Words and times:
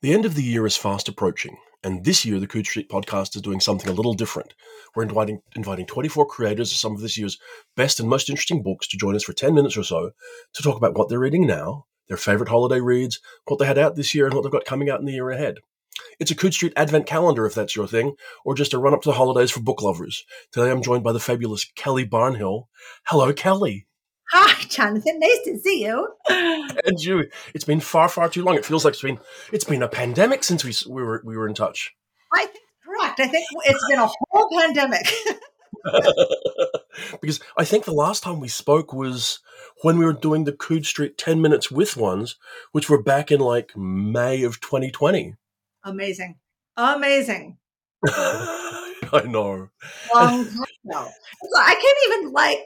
The 0.00 0.14
end 0.14 0.24
of 0.24 0.36
the 0.36 0.44
year 0.44 0.64
is 0.64 0.76
fast 0.76 1.08
approaching, 1.08 1.56
and 1.82 2.04
this 2.04 2.24
year 2.24 2.38
the 2.38 2.46
Coode 2.46 2.68
Street 2.68 2.88
podcast 2.88 3.34
is 3.34 3.42
doing 3.42 3.58
something 3.58 3.90
a 3.90 3.92
little 3.92 4.14
different. 4.14 4.54
We're 4.94 5.02
inviting 5.02 5.40
inviting 5.56 5.86
24 5.86 6.24
creators 6.26 6.70
of 6.70 6.78
some 6.78 6.94
of 6.94 7.00
this 7.00 7.18
year's 7.18 7.36
best 7.74 7.98
and 7.98 8.08
most 8.08 8.30
interesting 8.30 8.62
books 8.62 8.86
to 8.88 8.96
join 8.96 9.16
us 9.16 9.24
for 9.24 9.32
10 9.32 9.52
minutes 9.52 9.76
or 9.76 9.82
so 9.82 10.12
to 10.54 10.62
talk 10.62 10.76
about 10.76 10.96
what 10.96 11.08
they're 11.08 11.18
reading 11.18 11.48
now, 11.48 11.86
their 12.06 12.16
favorite 12.16 12.48
holiday 12.48 12.80
reads, 12.80 13.18
what 13.46 13.58
they 13.58 13.66
had 13.66 13.76
out 13.76 13.96
this 13.96 14.14
year, 14.14 14.26
and 14.26 14.34
what 14.36 14.44
they've 14.44 14.52
got 14.52 14.64
coming 14.64 14.88
out 14.88 15.00
in 15.00 15.04
the 15.06 15.14
year 15.14 15.30
ahead. 15.30 15.56
It's 16.20 16.30
a 16.30 16.36
Coode 16.36 16.54
Street 16.54 16.74
Advent 16.76 17.06
calendar 17.06 17.44
if 17.44 17.56
that's 17.56 17.74
your 17.74 17.88
thing, 17.88 18.14
or 18.44 18.54
just 18.54 18.74
a 18.74 18.78
run 18.78 18.94
up 18.94 19.02
to 19.02 19.08
the 19.08 19.16
holidays 19.16 19.50
for 19.50 19.58
book 19.58 19.82
lovers. 19.82 20.24
Today 20.52 20.70
I'm 20.70 20.80
joined 20.80 21.02
by 21.02 21.12
the 21.12 21.18
fabulous 21.18 21.64
Kelly 21.74 22.06
Barnhill. 22.06 22.66
Hello, 23.06 23.32
Kelly. 23.32 23.87
Hi, 24.32 24.62
Jonathan. 24.68 25.18
Nice 25.18 25.40
to 25.44 25.58
see 25.58 25.84
you. 25.84 26.08
And 26.28 27.00
you. 27.00 27.28
It's 27.54 27.64
been 27.64 27.80
far, 27.80 28.08
far 28.08 28.28
too 28.28 28.44
long. 28.44 28.56
It 28.56 28.64
feels 28.64 28.84
like 28.84 28.92
it's 28.92 29.02
been 29.02 29.18
it's 29.52 29.64
been 29.64 29.82
a 29.82 29.88
pandemic 29.88 30.44
since 30.44 30.64
we 30.64 30.74
we 30.92 31.02
were 31.02 31.22
we 31.24 31.36
were 31.36 31.48
in 31.48 31.54
touch. 31.54 31.94
I 32.34 32.46
think 32.46 32.64
correct. 32.84 33.20
I 33.20 33.28
think 33.28 33.46
it's 33.64 33.86
been 33.88 33.98
a 33.98 34.08
whole 34.30 34.50
pandemic. 34.60 35.10
because 37.20 37.40
I 37.56 37.64
think 37.64 37.84
the 37.84 37.92
last 37.92 38.22
time 38.22 38.40
we 38.40 38.48
spoke 38.48 38.92
was 38.92 39.40
when 39.82 39.98
we 39.98 40.04
were 40.04 40.12
doing 40.12 40.44
the 40.44 40.52
Coode 40.52 40.86
Street 40.86 41.16
10 41.16 41.40
minutes 41.40 41.70
with 41.70 41.96
ones, 41.96 42.36
which 42.72 42.90
were 42.90 43.02
back 43.02 43.30
in 43.30 43.40
like 43.40 43.76
May 43.76 44.42
of 44.42 44.60
2020. 44.60 45.34
Amazing. 45.84 46.36
Amazing. 46.76 47.58
I 49.12 49.22
know. 49.22 49.68
Long 50.14 50.44
time 50.44 50.64
ago. 50.88 51.08
I 51.58 51.74
can't 51.74 51.98
even 52.18 52.32
like. 52.32 52.58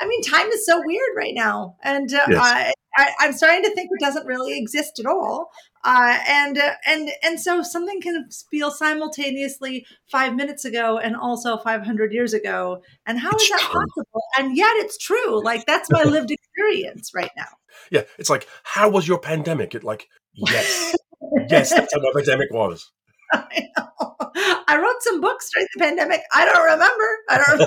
I 0.00 0.06
mean, 0.06 0.22
time 0.22 0.48
is 0.48 0.66
so 0.66 0.82
weird 0.84 1.10
right 1.16 1.34
now, 1.34 1.76
and 1.82 2.12
uh, 2.12 2.26
Yes. 2.28 2.38
I, 2.42 2.72
I, 2.96 3.12
I'm 3.20 3.32
starting 3.32 3.62
to 3.64 3.74
think 3.74 3.90
it 3.92 4.00
doesn't 4.04 4.26
really 4.26 4.58
exist 4.58 4.98
at 4.98 5.06
all. 5.06 5.50
Uh, 5.84 6.18
and 6.26 6.58
uh, 6.58 6.72
and 6.86 7.10
and 7.22 7.40
so 7.40 7.62
something 7.62 8.00
can 8.00 8.28
feel 8.50 8.70
simultaneously 8.70 9.86
five 10.10 10.34
minutes 10.34 10.64
ago 10.64 10.98
and 10.98 11.14
also 11.16 11.58
500 11.58 12.12
years 12.12 12.34
ago. 12.34 12.82
And 13.06 13.18
how 13.18 13.30
is 13.36 13.42
It's 13.42 13.50
that 13.50 13.60
true. 13.60 13.80
possible? 13.80 14.22
And 14.38 14.56
yet 14.56 14.72
it's 14.76 14.98
true. 14.98 15.42
Like 15.44 15.64
that's 15.66 15.90
my 15.90 16.02
lived 16.02 16.30
experience 16.30 17.12
right 17.14 17.30
now. 17.36 17.46
Yeah, 17.90 18.02
it's 18.18 18.30
like, 18.30 18.48
how 18.64 18.88
was 18.88 19.06
your 19.06 19.18
pandemic? 19.18 19.74
It 19.74 19.84
like, 19.84 20.08
yes, 20.34 20.94
yes, 21.48 21.70
that's 21.70 21.94
how 21.94 22.00
my 22.00 22.10
pandemic 22.16 22.50
was. 22.50 22.90
I. 23.32 23.68
I 24.68 24.76
wrote 24.78 25.00
some 25.02 25.20
books 25.20 25.48
during 25.52 25.66
the 25.74 25.80
pandemic. 25.80 26.20
I 26.32 26.44
don't 26.44 26.64
remember. 26.64 27.18
I 27.28 27.38
don't 27.38 27.58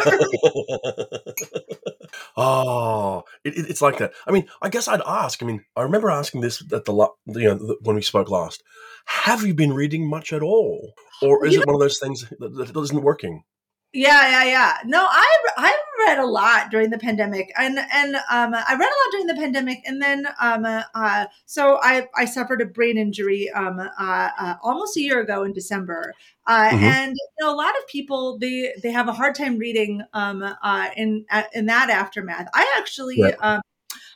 remember. 1.07 1.69
oh, 2.37 3.23
it, 3.43 3.57
it- 3.57 3.69
it's 3.69 3.81
like 3.81 3.97
that. 3.97 4.13
I 4.27 4.31
mean, 4.31 4.47
I 4.61 4.69
guess 4.69 4.87
I'd 4.87 5.01
ask. 5.05 5.41
I 5.41 5.45
mean, 5.45 5.63
I 5.75 5.81
remember 5.81 6.09
asking 6.11 6.41
this 6.41 6.61
at 6.71 6.85
the 6.85 6.93
you 7.27 7.45
know 7.45 7.55
the, 7.55 7.77
when 7.81 7.95
we 7.95 8.01
spoke 8.01 8.29
last. 8.29 8.63
Have 9.05 9.43
you 9.45 9.53
been 9.53 9.73
reading 9.73 10.07
much 10.07 10.31
at 10.33 10.43
all, 10.43 10.93
or 11.21 11.45
is 11.45 11.53
You 11.55 11.61
it 11.61 11.67
one 11.67 11.75
of 11.75 11.81
those 11.81 11.99
things 11.99 12.29
that, 12.39 12.49
that 12.73 12.79
isn't 12.79 13.01
working? 13.01 13.43
Yeah, 13.91 14.29
yeah, 14.29 14.43
yeah. 14.43 14.77
No, 14.85 15.03
I 15.09 15.25
I 15.57 15.75
read 16.09 16.19
a 16.19 16.25
lot 16.25 16.71
during 16.71 16.89
the 16.89 16.97
pandemic, 16.97 17.51
and 17.57 17.79
and 17.79 18.15
um, 18.15 18.53
I 18.53 18.75
read 18.77 18.81
a 18.95 18.99
lot 19.01 19.11
during 19.11 19.27
the 19.27 19.35
pandemic, 19.35 19.79
and 19.85 20.01
then 20.01 20.27
um, 20.41 20.65
uh, 20.65 21.25
so 21.45 21.79
I 21.81 22.07
I 22.15 22.25
suffered 22.25 22.61
a 22.61 22.65
brain 22.65 22.97
injury 22.97 23.49
um, 23.51 23.79
uh, 23.79 24.29
uh, 24.39 24.55
almost 24.63 24.97
a 24.97 25.01
year 25.01 25.19
ago 25.21 25.43
in 25.43 25.53
December, 25.53 26.13
uh, 26.47 26.69
Mhm. 26.71 26.81
and 26.81 27.11
you 27.15 27.45
know 27.45 27.53
a 27.53 27.55
lot 27.55 27.77
of 27.77 27.87
people 27.87 28.37
they 28.39 28.73
they 28.83 28.91
have 28.91 29.07
a 29.07 29.13
hard 29.13 29.35
time 29.35 29.57
reading 29.57 30.01
um, 30.13 30.41
uh, 30.43 30.89
in 30.97 31.25
uh, 31.31 31.43
in 31.53 31.65
that 31.67 31.89
aftermath. 31.89 32.47
I 32.53 32.65
actually. 32.77 33.17
Yeah. 33.17 33.35
Um, 33.41 33.61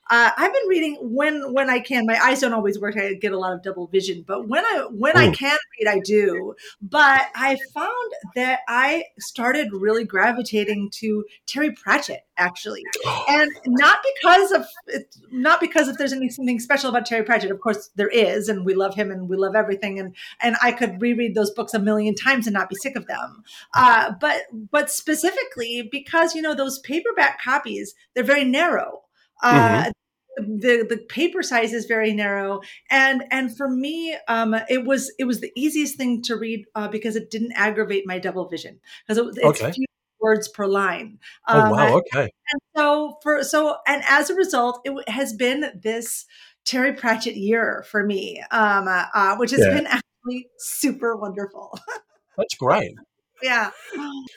uh, 0.10 0.32
I've 0.36 0.54
been 0.54 0.68
reading 0.68 0.98
when 1.02 1.54
when 1.54 1.70
I 1.70 1.80
can. 1.80 2.06
My 2.06 2.20
eyes 2.22 2.42
don't 2.42 2.54
always 2.54 2.80
work. 2.80 2.98
I 2.98 3.14
get 3.14 3.32
a 3.32 3.38
lot 3.38 3.54
of 3.54 3.64
double 3.64 3.88
vision, 3.88 4.24
but 4.28 4.48
when 4.48 4.64
I 4.66 4.88
when 4.92 5.16
I 5.18 5.28
Mm. 5.28 5.34
can 5.38 5.58
read, 5.80 5.88
I 5.88 6.00
do. 6.00 6.56
But 6.82 7.28
I 7.36 7.58
found 7.74 8.12
that 8.36 8.60
I 8.68 9.06
started 9.20 9.70
really 9.72 10.04
gravitating 10.04 10.90
to 10.96 11.24
Terry 11.48 11.72
Pratchett, 11.72 12.26
actually, 12.38 12.84
and 13.30 13.50
not 13.66 14.00
because 14.22 14.52
of 14.52 14.66
it- 14.88 15.16
not 15.32 15.62
because 15.62 15.88
if 15.88 15.98
there's 15.98 16.14
anything 16.14 16.60
special 16.60 16.90
about 16.90 17.06
Terry 17.06 17.24
Pratchett. 17.24 17.52
Of 17.52 17.62
course, 17.62 17.90
there 17.96 18.10
is, 18.10 18.50
and 18.50 18.66
we 18.66 18.74
love 18.74 18.96
him, 18.96 19.10
and 19.10 19.30
we 19.30 19.38
love 19.38 19.56
everything, 19.56 20.00
and 20.00 20.14
and 20.42 20.58
I 20.62 20.74
could 20.74 21.02
reread 21.02 21.34
those 21.34 21.52
books 21.52 21.74
a 21.74 21.80
million 21.80 22.14
times 22.14 22.46
and 22.46 22.54
not 22.54 22.70
be 22.70 22.76
sick 22.76 22.96
of 22.98 23.08
them. 23.08 23.44
Uh, 23.74 24.12
but 24.20 24.42
but 24.72 24.92
specifically 24.92 25.88
because 25.90 26.36
you 26.36 26.42
know 26.42 26.54
those 26.54 26.80
paperback 26.80 27.42
copies, 27.42 27.96
they're 28.14 28.24
very 28.26 28.44
narrow. 28.44 29.03
Uh, 29.44 29.92
the 30.38 30.86
the 30.90 30.98
paper 31.10 31.44
size 31.44 31.74
is 31.74 31.86
very 31.86 32.14
narrow 32.14 32.60
and 32.90 33.24
and 33.32 33.56
for 33.56 33.70
me 33.70 34.18
um 34.28 34.56
it 34.68 34.86
was 34.86 35.14
it 35.20 35.26
was 35.26 35.42
the 35.42 35.52
easiest 35.56 35.96
thing 35.96 36.22
to 36.24 36.36
read 36.36 36.66
uh, 36.76 36.88
because 36.88 37.16
it 37.16 37.30
didn't 37.30 37.52
aggravate 37.54 38.04
my 38.08 38.18
double 38.18 38.48
vision 38.48 38.80
because 39.08 39.18
it, 39.20 39.44
it's 39.44 39.60
Okay. 39.62 39.72
few 39.74 39.86
words 40.20 40.48
per 40.48 40.66
line 40.66 41.20
Oh 41.52 41.60
um, 41.60 41.72
wow, 41.72 41.98
okay. 41.98 42.30
and 42.52 42.62
so 42.76 43.18
for 43.22 43.44
so 43.44 43.78
and 43.88 44.04
as 44.08 44.30
a 44.30 44.36
result 44.36 44.82
it 44.86 45.08
has 45.10 45.34
been 45.34 45.66
this 45.82 46.26
terry 46.66 46.94
pratchett 46.94 47.36
year 47.36 47.86
for 47.90 48.04
me 48.04 48.44
um 48.52 48.88
uh, 48.88 49.06
uh, 49.14 49.36
which 49.38 49.52
has 49.52 49.62
Yeah. 49.62 49.76
been 49.76 49.88
actually 49.88 50.48
super 50.58 51.16
wonderful 51.16 51.78
That's 52.38 52.56
great. 52.56 52.96
Yeah 53.44 53.70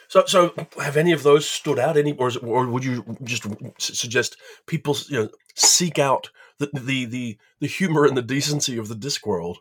So, 0.09 0.25
so 0.27 0.55
have 0.83 0.97
any 0.97 1.13
of 1.13 1.23
those 1.23 1.49
stood 1.49 1.79
out? 1.79 1.97
Any, 1.97 2.13
or, 2.13 2.29
it, 2.29 2.43
or 2.43 2.67
would 2.67 2.85
you 2.85 3.05
just 3.23 3.45
suggest 3.79 4.37
people, 4.67 4.97
you 5.09 5.19
know, 5.25 5.29
seek 5.55 5.99
out 5.99 6.31
the 6.59 6.71
the 6.73 7.05
the, 7.07 7.39
the 7.61 7.67
humor 7.67 8.05
and 8.05 8.17
the 8.17 8.23
decency 8.23 8.79
of 8.79 8.89
the 8.89 8.95
Discworld? 8.95 9.57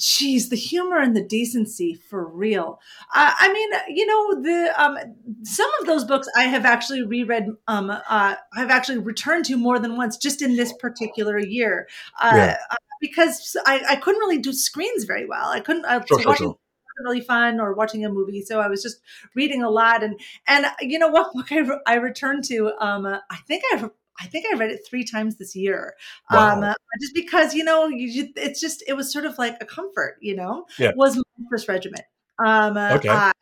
Jeez, 0.00 0.48
the 0.48 0.56
humor 0.56 0.98
and 0.98 1.14
the 1.14 1.22
decency 1.22 1.94
for 2.08 2.26
real. 2.26 2.80
Uh, 3.14 3.32
I 3.38 3.52
mean, 3.52 3.70
you 3.96 4.06
know, 4.06 4.42
the 4.42 4.72
um, 4.82 4.96
some 5.42 5.70
of 5.80 5.86
those 5.86 6.04
books 6.04 6.28
I 6.34 6.44
have 6.44 6.64
actually 6.64 7.02
reread. 7.02 7.48
Um, 7.68 7.90
uh, 7.90 8.36
I've 8.56 8.70
actually 8.70 8.98
returned 8.98 9.44
to 9.46 9.56
more 9.56 9.78
than 9.78 9.96
once, 9.98 10.16
just 10.16 10.40
in 10.40 10.56
this 10.56 10.72
particular 10.80 11.38
year, 11.38 11.88
uh, 12.22 12.32
Yeah. 12.36 12.56
uh, 12.70 12.76
because 13.02 13.54
I, 13.66 13.82
I 13.90 13.96
couldn't 13.96 14.20
really 14.20 14.38
do 14.38 14.52
screens 14.54 15.04
very 15.04 15.26
well. 15.26 15.48
I 15.48 15.60
couldn't. 15.60 15.84
Uh, 15.84 16.00
Sure, 16.06 16.20
sure, 16.20 16.36
sure. 16.36 16.56
Really 17.00 17.20
fun 17.20 17.60
or 17.60 17.74
watching 17.74 18.04
a 18.04 18.10
movie, 18.10 18.42
so 18.42 18.60
I 18.60 18.68
was 18.68 18.82
just 18.82 19.00
reading 19.34 19.62
a 19.62 19.70
lot. 19.70 20.02
And 20.02 20.18
and 20.48 20.66
you 20.80 20.98
know 20.98 21.08
what 21.08 21.32
book 21.32 21.50
I, 21.52 21.58
re- 21.58 21.80
I 21.86 21.94
returned 21.94 22.44
to? 22.44 22.72
Um, 22.80 23.06
uh, 23.06 23.18
I 23.30 23.36
think 23.48 23.62
I've. 23.72 23.90
I 24.20 24.26
think 24.26 24.44
I 24.52 24.56
read 24.58 24.70
it 24.70 24.82
three 24.88 25.04
times 25.04 25.36
this 25.36 25.56
year 25.56 25.94
um, 26.30 26.62
Wow. 26.62 26.62
uh, 26.62 26.74
just 27.00 27.14
because 27.14 27.54
you 27.54 27.64
know 27.64 27.88
you, 27.88 28.28
it's 28.36 28.60
just 28.60 28.84
it 28.86 28.92
was 28.92 29.10
sort 29.10 29.24
of 29.24 29.38
like 29.38 29.56
a 29.60 29.64
comfort 29.64 30.18
you 30.20 30.36
know 30.36 30.66
Yeah. 30.78 30.92
was 30.94 31.16
my 31.16 31.22
first 31.50 31.66
regiment 31.66 32.04
um 32.38 32.76
uh, 32.76 32.96
Okay. 32.96 33.08
uh, 33.08 33.32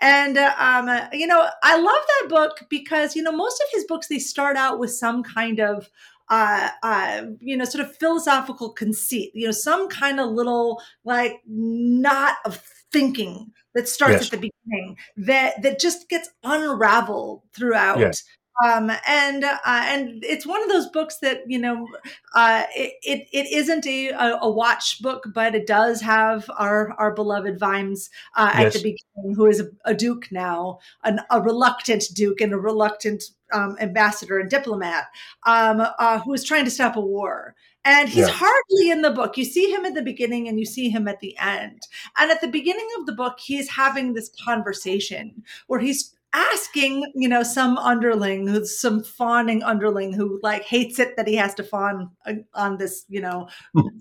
and 0.00 0.36
uh, 0.36 0.54
um 0.58 0.88
uh, 0.88 1.06
you 1.12 1.26
know 1.26 1.48
i 1.62 1.78
love 1.78 1.86
that 2.20 2.28
book 2.28 2.66
because 2.68 3.14
you 3.14 3.22
know 3.22 3.32
most 3.32 3.62
of 3.62 3.68
his 3.72 3.84
books 3.84 4.08
they 4.08 4.18
start 4.18 4.56
out 4.56 4.78
with 4.78 4.90
some 4.92 5.22
kind 5.22 5.60
of 5.60 5.88
uh, 6.28 6.70
uh, 6.82 7.22
you 7.40 7.56
know, 7.56 7.64
sort 7.64 7.84
of 7.84 7.96
philosophical 7.96 8.70
conceit, 8.70 9.30
you 9.34 9.46
know, 9.46 9.52
some 9.52 9.88
kind 9.88 10.18
of 10.18 10.30
little 10.30 10.82
like 11.04 11.40
knot 11.46 12.36
of 12.44 12.56
thinking 12.92 13.52
that 13.74 13.88
starts 13.88 14.14
Yes. 14.14 14.24
at 14.26 14.30
the 14.40 14.50
beginning 14.68 14.96
that 15.16 15.62
that 15.62 15.80
just 15.80 16.08
gets 16.08 16.30
unraveled 16.44 17.42
throughout. 17.52 17.98
Yes. 17.98 18.22
Um, 18.64 18.90
and 19.06 19.44
uh, 19.44 19.58
and 19.66 20.24
it's 20.24 20.46
one 20.46 20.62
of 20.62 20.70
those 20.70 20.88
books 20.88 21.18
that 21.18 21.42
you 21.46 21.58
know 21.58 21.86
uh, 22.34 22.64
it, 22.74 22.94
it 23.02 23.28
it 23.30 23.52
isn't 23.52 23.86
a, 23.86 24.08
a 24.40 24.50
watch 24.50 25.02
book, 25.02 25.26
but 25.34 25.54
it 25.54 25.66
does 25.66 26.00
have 26.00 26.48
our 26.56 26.92
our 26.98 27.12
beloved 27.12 27.58
Vimes 27.58 28.08
uh, 28.34 28.52
at 28.54 28.62
Yes. 28.62 28.72
the 28.72 28.78
beginning, 28.78 29.34
who 29.36 29.44
is 29.46 29.60
a, 29.60 29.68
a 29.84 29.92
duke 29.94 30.28
now, 30.32 30.78
an, 31.04 31.20
a 31.30 31.42
reluctant 31.42 32.04
duke 32.14 32.40
and 32.40 32.54
a 32.54 32.58
reluctant 32.58 33.24
um, 33.52 33.76
ambassador 33.78 34.38
and 34.38 34.48
diplomat, 34.48 35.04
um, 35.46 35.82
uh, 35.98 36.18
who 36.20 36.32
is 36.32 36.42
trying 36.42 36.64
to 36.64 36.70
stop 36.70 36.96
a 36.96 37.00
war. 37.00 37.54
And 37.86 38.08
he's 38.08 38.26
Yeah. 38.26 38.34
hardly 38.34 38.90
in 38.90 39.02
the 39.02 39.10
book. 39.12 39.38
You 39.38 39.44
see 39.44 39.70
him 39.70 39.84
at 39.84 39.94
the 39.94 40.02
beginning 40.02 40.48
and 40.48 40.58
you 40.58 40.66
see 40.66 40.90
him 40.90 41.06
at 41.06 41.20
the 41.20 41.36
end. 41.38 41.80
And 42.18 42.30
at 42.32 42.40
the 42.40 42.48
beginning 42.48 42.88
of 42.98 43.06
the 43.06 43.12
book, 43.12 43.38
he's 43.38 43.70
having 43.70 44.12
this 44.12 44.28
conversation 44.44 45.44
where 45.68 45.78
he's 45.80 46.12
asking, 46.32 47.10
you 47.14 47.28
know, 47.28 47.42
some 47.44 47.78
underling 47.78 48.46
who's 48.48 48.78
some 48.78 49.02
fawning 49.02 49.62
underling 49.62 50.12
who 50.12 50.38
like 50.42 50.64
hates 50.64 50.98
it 50.98 51.16
that 51.16 51.28
he 51.28 51.36
has 51.36 51.54
to 51.54 51.62
fawn 51.62 52.10
on- 52.26 52.44
on 52.54 52.76
this, 52.76 53.04
you 53.08 53.20
know, 53.20 53.48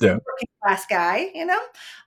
Yeah. 0.01 0.17
working 0.25 0.47
class 0.63 0.85
guy, 0.87 1.29
you 1.35 1.45
know, 1.45 1.61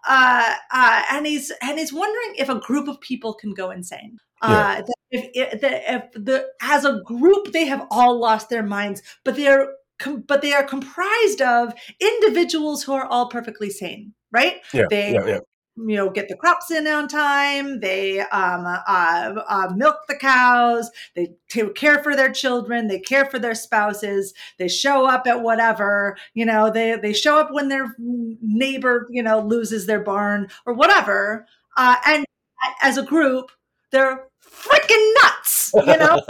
uh, 0.06 0.54
uh, 0.72 1.02
and 1.12 1.26
he's 1.26 1.50
and 1.62 1.78
he's 1.78 1.92
wondering 1.92 2.34
if 2.36 2.48
a 2.48 2.56
group 2.56 2.88
of 2.88 3.00
people 3.00 3.32
can 3.34 3.54
go 3.54 3.70
insane. 3.70 4.19
Uh, 4.42 4.82
that 4.82 4.94
if, 5.10 5.30
if, 5.34 5.60
that 5.60 5.82
if 5.94 6.25
the 6.25 6.46
as 6.60 6.84
a 6.84 7.00
group 7.04 7.52
they 7.52 7.64
have 7.66 7.86
all 7.90 8.19
lost 8.20 8.50
their 8.50 8.62
minds, 8.64 9.02
but 9.25 9.34
they're 9.36 9.69
com- 9.98 10.24
but 10.26 10.42
they 10.42 10.52
are 10.52 10.64
comprised 10.64 11.40
of 11.42 11.72
individuals 12.00 12.82
who 12.82 12.92
are 12.92 13.06
all 13.06 13.28
perfectly 13.28 13.70
sane, 13.70 14.14
right? 14.30 14.56
Yeah, 14.72 14.86
They 14.90 15.12
yeah, 15.12 15.26
yeah. 15.26 15.38
you 15.76 15.96
know 15.96 16.10
get 16.10 16.28
the 16.28 16.36
crops 16.36 16.70
in 16.70 16.86
on 16.88 17.06
time 17.08 17.80
they 17.80 18.20
um, 18.20 18.66
uh, 18.66 19.34
uh, 19.48 19.72
milk 19.76 19.96
the 20.08 20.16
cows 20.16 20.90
they 21.14 21.28
take 21.48 21.74
care 21.76 22.02
for 22.02 22.16
their 22.16 22.32
children 22.32 22.88
they 22.88 22.98
care 22.98 23.26
for 23.26 23.38
their 23.38 23.54
spouses 23.54 24.34
they 24.58 24.66
show 24.68 25.06
up 25.06 25.26
at 25.26 25.42
whatever 25.42 26.16
you 26.34 26.44
know 26.44 26.70
they 26.70 26.96
they 26.96 27.12
show 27.12 27.38
up 27.38 27.52
when 27.52 27.68
their 27.68 27.94
neighbor 27.98 29.06
you 29.10 29.22
know 29.22 29.40
loses 29.40 29.86
their 29.86 30.00
barn 30.00 30.48
or 30.66 30.74
whatever 30.74 31.46
uh, 31.76 31.96
and 32.06 32.26
as 32.82 32.98
a 32.98 33.02
group 33.04 33.52
they're 33.92 34.26
freaking 34.42 35.12
nuts 35.22 35.38
you 35.86 35.96
know 35.96 36.20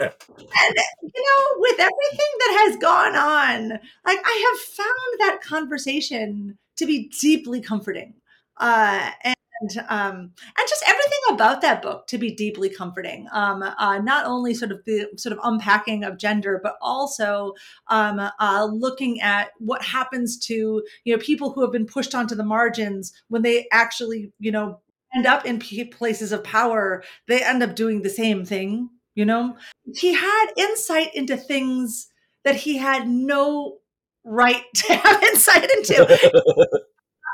and 0.00 0.76
you 1.02 1.22
know 1.22 1.54
with 1.56 1.78
everything 1.78 2.32
that 2.38 2.66
has 2.66 2.76
gone 2.76 3.16
on 3.16 3.70
like 4.06 4.20
i 4.24 4.50
have 4.50 4.60
found 4.60 5.20
that 5.20 5.40
conversation 5.42 6.58
to 6.76 6.86
be 6.86 7.10
deeply 7.20 7.60
comforting 7.60 8.14
uh, 8.58 9.10
and 9.22 9.86
um, 9.88 10.16
and 10.16 10.68
just 10.68 10.84
everything 10.86 11.18
about 11.30 11.60
that 11.60 11.82
book 11.82 12.06
to 12.08 12.18
be 12.18 12.34
deeply 12.34 12.68
comforting. 12.68 13.26
Um, 13.32 13.62
uh, 13.62 13.98
not 13.98 14.26
only 14.26 14.54
sort 14.54 14.72
of 14.72 14.84
the 14.84 15.08
sort 15.16 15.32
of 15.32 15.38
unpacking 15.42 16.04
of 16.04 16.18
gender, 16.18 16.60
but 16.62 16.76
also 16.80 17.54
um, 17.88 18.20
uh, 18.20 18.68
looking 18.70 19.20
at 19.20 19.50
what 19.58 19.82
happens 19.82 20.38
to 20.46 20.82
you 21.04 21.14
know 21.14 21.18
people 21.18 21.52
who 21.52 21.62
have 21.62 21.72
been 21.72 21.86
pushed 21.86 22.14
onto 22.14 22.34
the 22.34 22.44
margins 22.44 23.12
when 23.28 23.42
they 23.42 23.66
actually 23.72 24.32
you 24.38 24.52
know 24.52 24.80
end 25.14 25.26
up 25.26 25.44
in 25.44 25.58
places 25.58 26.32
of 26.32 26.44
power. 26.44 27.02
They 27.26 27.42
end 27.42 27.62
up 27.62 27.74
doing 27.74 28.02
the 28.02 28.10
same 28.10 28.44
thing. 28.44 28.90
You 29.14 29.24
know, 29.24 29.56
he 29.96 30.14
had 30.14 30.46
insight 30.56 31.14
into 31.14 31.36
things 31.36 32.08
that 32.44 32.56
he 32.56 32.78
had 32.78 33.08
no 33.08 33.78
right 34.24 34.64
to 34.74 34.94
have 34.94 35.22
insight 35.22 35.70
into. 35.70 36.78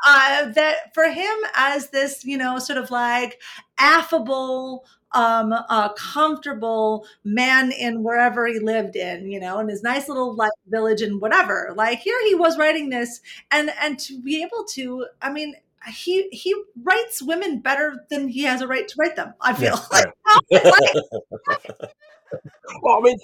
uh, 0.06 0.50
that 0.52 0.94
for 0.94 1.04
him 1.10 1.36
as 1.54 1.90
this, 1.90 2.24
you 2.24 2.38
know, 2.38 2.58
sort 2.58 2.78
of 2.78 2.90
like 2.90 3.40
affable, 3.78 4.84
um, 5.12 5.52
uh, 5.52 5.92
comfortable 5.94 7.06
man 7.24 7.72
in 7.72 8.02
wherever 8.02 8.46
he 8.46 8.58
lived 8.58 8.96
in, 8.96 9.30
you 9.30 9.40
know, 9.40 9.58
in 9.58 9.68
his 9.68 9.82
nice 9.82 10.08
little 10.08 10.34
like 10.34 10.52
village 10.68 11.02
and 11.02 11.20
whatever. 11.20 11.72
Like 11.76 12.00
here 12.00 12.18
he 12.24 12.34
was 12.34 12.58
writing 12.58 12.90
this, 12.90 13.20
and 13.50 13.70
and 13.80 13.98
to 14.00 14.20
be 14.20 14.42
able 14.42 14.64
to, 14.74 15.06
I 15.22 15.32
mean, 15.32 15.54
he 15.88 16.28
he 16.30 16.54
writes 16.82 17.22
women 17.22 17.60
better 17.60 18.04
than 18.10 18.28
he 18.28 18.42
has 18.42 18.60
a 18.60 18.66
right 18.66 18.86
to 18.88 18.94
write 18.98 19.16
them. 19.16 19.34
I 19.40 19.54
feel 19.54 19.74
yeah, 19.74 19.80
like, 19.90 20.06
like, 20.50 21.70
well, 22.82 22.98
I 22.98 23.00
mean, 23.02 23.16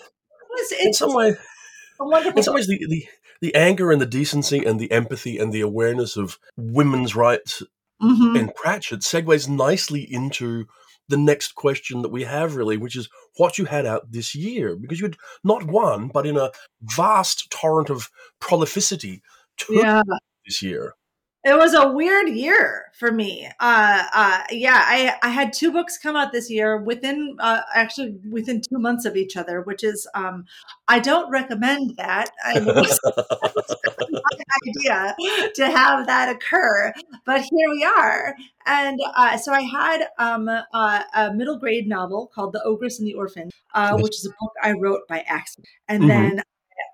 it's, 0.52 0.72
it's 0.72 0.84
in 0.84 0.92
some 0.92 1.14
way, 1.14 1.34
in 2.00 2.42
some 2.42 2.54
ways, 2.54 2.66
the, 2.66 2.78
the 2.88 3.06
the 3.40 3.54
anger 3.54 3.90
and 3.90 4.00
the 4.00 4.06
decency 4.06 4.64
and 4.64 4.78
the 4.78 4.90
empathy 4.92 5.38
and 5.38 5.52
the 5.52 5.60
awareness 5.60 6.16
of 6.16 6.38
women's 6.56 7.16
rights 7.16 7.62
mm-hmm. 8.00 8.36
in 8.36 8.52
Pratchett 8.54 9.00
segues 9.00 9.48
nicely 9.48 10.02
into 10.02 10.66
the 11.08 11.16
next 11.16 11.54
question 11.54 12.02
that 12.02 12.10
we 12.10 12.22
have, 12.22 12.54
really, 12.54 12.76
which 12.76 12.96
is 12.96 13.08
what 13.36 13.58
you 13.58 13.64
had 13.64 13.84
out 13.84 14.12
this 14.12 14.34
year. 14.34 14.76
Because 14.76 15.00
you 15.00 15.06
had 15.06 15.16
not 15.42 15.66
one, 15.66 16.08
but 16.08 16.26
in 16.26 16.36
a 16.36 16.50
vast 16.80 17.50
torrent 17.50 17.90
of 17.90 18.08
prolificity, 18.40 19.20
two 19.56 19.74
yeah. 19.74 20.02
this 20.46 20.62
year. 20.62 20.94
It 21.44 21.58
was 21.58 21.74
a 21.74 21.88
weird 21.88 22.28
year 22.28 22.84
for 22.96 23.10
me. 23.10 23.48
Uh, 23.58 24.04
uh, 24.14 24.42
yeah, 24.50 24.84
I, 24.86 25.16
I 25.24 25.28
had 25.30 25.52
two 25.52 25.72
books 25.72 25.98
come 25.98 26.14
out 26.14 26.30
this 26.30 26.48
year 26.48 26.80
within 26.80 27.36
uh, 27.40 27.62
actually 27.74 28.16
within 28.30 28.60
two 28.60 28.78
months 28.78 29.04
of 29.04 29.16
each 29.16 29.36
other, 29.36 29.62
which 29.62 29.82
is 29.82 30.06
um, 30.14 30.44
I 30.86 31.00
don't 31.00 31.30
recommend 31.30 31.96
that. 31.96 32.30
I 32.44 32.60
idea 34.66 35.16
to 35.54 35.66
have 35.66 36.06
that 36.06 36.28
occur, 36.28 36.92
but 37.26 37.40
here 37.40 37.70
we 37.70 37.84
are. 37.84 38.34
And 38.66 39.00
uh, 39.16 39.36
so 39.36 39.52
I 39.52 39.62
had 39.62 40.06
um, 40.18 40.48
uh, 40.48 41.02
a 41.14 41.32
middle 41.34 41.58
grade 41.58 41.88
novel 41.88 42.30
called 42.32 42.52
The 42.52 42.62
Ogress 42.64 42.98
and 42.98 43.08
the 43.08 43.14
Orphan, 43.14 43.50
uh, 43.74 43.96
which 43.98 44.14
is 44.14 44.26
a 44.26 44.30
book 44.40 44.52
I 44.62 44.72
wrote 44.72 45.08
by 45.08 45.20
accident, 45.26 45.66
and 45.88 46.04
mm-hmm. 46.04 46.08
then 46.36 46.42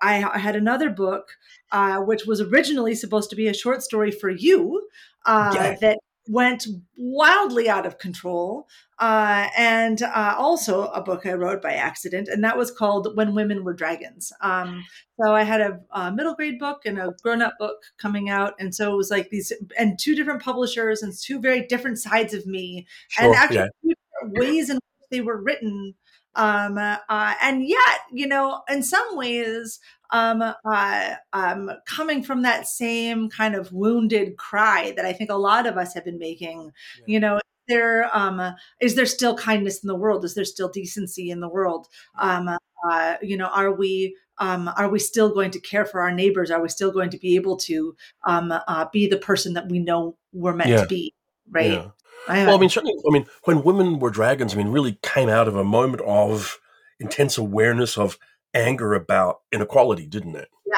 I 0.01 0.37
had 0.37 0.55
another 0.55 0.89
book, 0.89 1.29
uh, 1.71 1.99
which 1.99 2.25
was 2.25 2.41
originally 2.41 2.95
supposed 2.95 3.29
to 3.29 3.35
be 3.35 3.47
a 3.47 3.53
short 3.53 3.83
story 3.83 4.11
for 4.11 4.29
you, 4.29 4.87
uh, 5.25 5.51
yeah. 5.53 5.75
that 5.81 5.99
went 6.29 6.67
wildly 6.95 7.67
out 7.67 7.85
of 7.85 7.97
control. 7.97 8.67
Uh, 8.99 9.47
and 9.57 10.01
uh, 10.03 10.35
also 10.37 10.87
a 10.87 11.01
book 11.01 11.25
I 11.25 11.33
wrote 11.33 11.61
by 11.61 11.73
accident, 11.73 12.27
and 12.27 12.43
that 12.43 12.57
was 12.57 12.69
called 12.69 13.15
When 13.15 13.33
Women 13.33 13.63
Were 13.63 13.73
Dragons. 13.73 14.33
Um, 14.41 14.83
so 15.19 15.33
I 15.33 15.43
had 15.43 15.61
a, 15.61 15.79
a, 15.91 16.11
middle 16.11 16.35
grade 16.35 16.59
book 16.59 16.81
and 16.85 16.99
a 16.99 17.13
grown 17.23 17.41
up 17.41 17.53
book 17.57 17.77
coming 17.97 18.29
out. 18.29 18.55
And 18.59 18.75
so 18.75 18.91
it 18.91 18.97
was 18.97 19.09
like 19.09 19.29
these, 19.29 19.53
and 19.77 19.97
two 19.97 20.15
different 20.15 20.41
publishers 20.41 21.01
and 21.01 21.13
two 21.17 21.39
very 21.39 21.65
different 21.65 21.97
sides 21.97 22.33
of 22.33 22.45
me, 22.45 22.87
sure, 23.07 23.25
and 23.25 23.35
actually 23.35 23.69
yeah. 23.83 23.93
ways 24.23 24.69
in 24.69 24.75
which 24.75 25.09
they 25.11 25.21
were 25.21 25.41
written 25.41 25.95
um, 26.39 26.77
uh, 26.77 27.33
and 27.41 27.67
yet, 27.67 27.99
you 28.13 28.25
know, 28.25 28.61
in 28.69 28.81
some 28.81 29.17
ways, 29.17 29.79
um, 30.11 30.41
uh, 30.41 31.15
um, 31.33 31.69
coming 31.85 32.23
from 32.23 32.43
that 32.43 32.65
same 32.65 33.29
kind 33.29 33.55
of 33.55 33.73
wounded 33.73 34.37
cry 34.37 34.93
that 34.95 35.05
I 35.05 35.11
think 35.11 35.29
a 35.29 35.35
lot 35.35 35.67
of 35.67 35.75
us 35.75 35.93
have 35.93 36.05
been 36.05 36.17
making, 36.17 36.71
yeah. 36.99 37.03
you 37.05 37.19
know, 37.19 37.39
there 37.67 38.09
um, 38.17 38.55
is 38.79 38.95
there 38.95 39.05
still 39.05 39.35
kindness 39.35 39.83
in 39.83 39.87
the 39.87 39.95
world? 39.95 40.23
Is 40.23 40.33
there 40.33 40.45
still 40.45 40.69
decency 40.69 41.29
in 41.29 41.41
the 41.41 41.49
world? 41.49 41.87
Um, 42.17 42.57
uh, 42.89 43.15
you 43.21 43.35
know, 43.35 43.47
are 43.47 43.73
we 43.73 44.15
um, 44.37 44.71
are 44.77 44.89
we 44.89 44.97
still 44.97 45.33
going 45.33 45.51
to 45.51 45.59
care 45.59 45.85
for 45.85 45.99
our 45.99 46.11
neighbors? 46.11 46.51
Are 46.51 46.61
we 46.61 46.69
still 46.69 46.91
going 46.91 47.09
to 47.09 47.17
be 47.17 47.35
able 47.35 47.57
to 47.57 47.95
um, 48.25 48.51
uh, 48.51 48.85
be 48.93 49.07
the 49.07 49.17
person 49.17 49.53
that 49.55 49.67
we 49.67 49.79
know 49.79 50.15
we're 50.31 50.55
meant 50.55 50.69
yeah. 50.69 50.81
to 50.81 50.87
be? 50.87 51.13
Right. 51.51 51.71
Yeah. 51.73 51.89
I, 52.29 52.45
well, 52.45 52.55
I 52.55 52.59
mean, 52.59 52.69
certainly, 52.69 52.95
I 53.07 53.11
mean, 53.11 53.25
when 53.45 53.63
women 53.63 53.99
were 53.99 54.11
dragons, 54.11 54.53
I 54.53 54.57
mean, 54.57 54.69
really 54.69 54.99
came 55.01 55.29
out 55.29 55.47
of 55.47 55.55
a 55.55 55.63
moment 55.63 56.01
of 56.05 56.59
intense 56.99 57.37
awareness 57.37 57.97
of 57.97 58.19
anger 58.53 58.93
about 58.93 59.41
inequality, 59.51 60.05
didn't 60.05 60.35
it? 60.35 60.47
Yeah. 60.65 60.75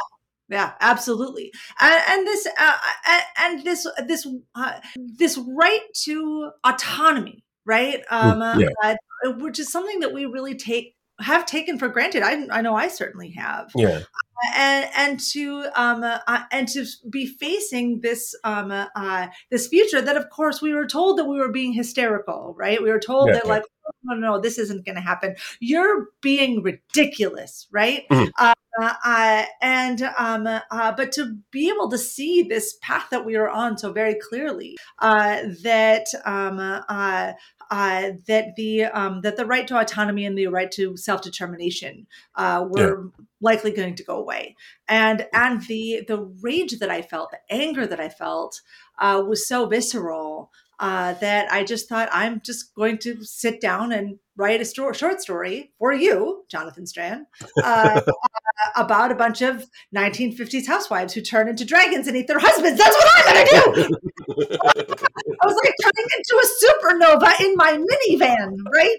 Yeah, 0.49 0.73
absolutely, 0.81 1.53
and, 1.79 2.03
and 2.09 2.27
this 2.27 2.45
uh, 2.59 2.77
and 3.39 3.63
this 3.63 3.87
this 4.05 4.27
uh, 4.53 4.79
this 4.97 5.37
right 5.37 5.79
to 6.03 6.51
autonomy, 6.65 7.45
right? 7.65 8.03
Um, 8.11 8.41
yeah. 8.59 8.67
uh, 8.83 8.95
which 9.37 9.59
is 9.59 9.71
something 9.71 10.01
that 10.01 10.11
we 10.11 10.25
really 10.25 10.55
take 10.55 10.97
have 11.21 11.45
taken 11.45 11.79
for 11.79 11.87
granted. 11.87 12.21
I 12.23 12.47
I 12.51 12.59
know 12.59 12.75
I 12.75 12.89
certainly 12.89 13.31
have. 13.31 13.71
Yeah 13.77 14.01
and 14.55 14.89
and 14.95 15.19
to 15.19 15.65
um 15.75 16.03
uh, 16.03 16.43
and 16.51 16.67
to 16.67 16.85
be 17.09 17.25
facing 17.25 18.01
this 18.01 18.35
um 18.43 18.71
uh, 18.71 19.27
this 19.49 19.67
future 19.67 20.01
that 20.01 20.17
of 20.17 20.29
course 20.29 20.61
we 20.61 20.73
were 20.73 20.87
told 20.87 21.17
that 21.17 21.25
we 21.25 21.37
were 21.37 21.51
being 21.51 21.73
hysterical 21.73 22.55
right 22.57 22.81
we 22.81 22.89
were 22.89 22.99
told 22.99 23.27
yeah, 23.27 23.33
that 23.35 23.45
yeah. 23.45 23.51
like 23.51 23.63
oh, 23.87 23.91
no 24.03 24.15
no 24.15 24.39
this 24.39 24.57
isn't 24.57 24.85
going 24.85 24.95
to 24.95 25.01
happen 25.01 25.35
you're 25.59 26.07
being 26.21 26.61
ridiculous 26.63 27.67
right 27.71 28.03
mm-hmm. 28.09 28.29
uh, 28.37 28.53
uh, 28.79 29.45
and 29.61 30.01
um, 30.17 30.47
uh, 30.47 30.91
but 30.93 31.11
to 31.11 31.37
be 31.51 31.69
able 31.69 31.89
to 31.89 31.97
see 31.97 32.41
this 32.43 32.77
path 32.81 33.07
that 33.11 33.25
we 33.25 33.35
are 33.35 33.49
on 33.49 33.77
so 33.77 33.91
very 33.91 34.15
clearly 34.15 34.77
uh, 34.99 35.41
that 35.61 36.05
um, 36.25 36.57
uh, 37.71 38.11
that 38.27 38.55
the 38.57 38.83
um, 38.83 39.21
that 39.21 39.37
the 39.37 39.45
right 39.45 39.65
to 39.65 39.79
autonomy 39.79 40.25
and 40.25 40.37
the 40.37 40.47
right 40.47 40.69
to 40.71 40.97
self 40.97 41.21
determination 41.21 42.05
uh, 42.35 42.65
were 42.69 43.05
yeah. 43.05 43.23
likely 43.39 43.71
going 43.71 43.95
to 43.95 44.03
go 44.03 44.17
away, 44.17 44.55
and 44.89 45.25
and 45.33 45.65
the 45.67 46.03
the 46.05 46.17
rage 46.41 46.77
that 46.79 46.91
I 46.91 47.01
felt, 47.01 47.31
the 47.31 47.39
anger 47.49 47.87
that 47.87 47.99
I 47.99 48.09
felt, 48.09 48.61
uh, 48.99 49.23
was 49.25 49.47
so 49.47 49.67
visceral 49.67 50.51
uh, 50.81 51.13
that 51.13 51.51
I 51.51 51.63
just 51.63 51.87
thought 51.87 52.09
I'm 52.11 52.41
just 52.41 52.73
going 52.73 52.97
to 52.99 53.23
sit 53.23 53.61
down 53.61 53.91
and 53.91 54.17
write 54.35 54.61
a 54.61 54.65
sto- 54.65 54.91
short 54.93 55.21
story 55.21 55.71
for 55.77 55.93
you, 55.93 56.43
Jonathan 56.49 56.87
Strahan, 56.87 57.27
uh, 57.63 58.01
about 58.75 59.11
a 59.11 59.15
bunch 59.15 59.43
of 59.43 59.67
1950s 59.95 60.65
housewives 60.65 61.13
who 61.13 61.21
turn 61.21 61.47
into 61.47 61.65
dragons 61.65 62.07
and 62.07 62.17
eat 62.17 62.27
their 62.27 62.39
husbands. 62.39 62.79
That's 62.79 62.95
what 62.95 63.07
I'm 63.15 63.33
going 63.33 63.45
to 63.45 63.89
do. 63.89 63.95
I 65.41 65.45
was 65.45 65.61
like 65.63 65.75
turning 65.83 66.07
into 66.17 66.35
a 66.41 66.47
supernova 66.63 67.41
in 67.41 67.55
my 67.55 67.73
minivan, 67.73 68.57
right? 68.73 68.97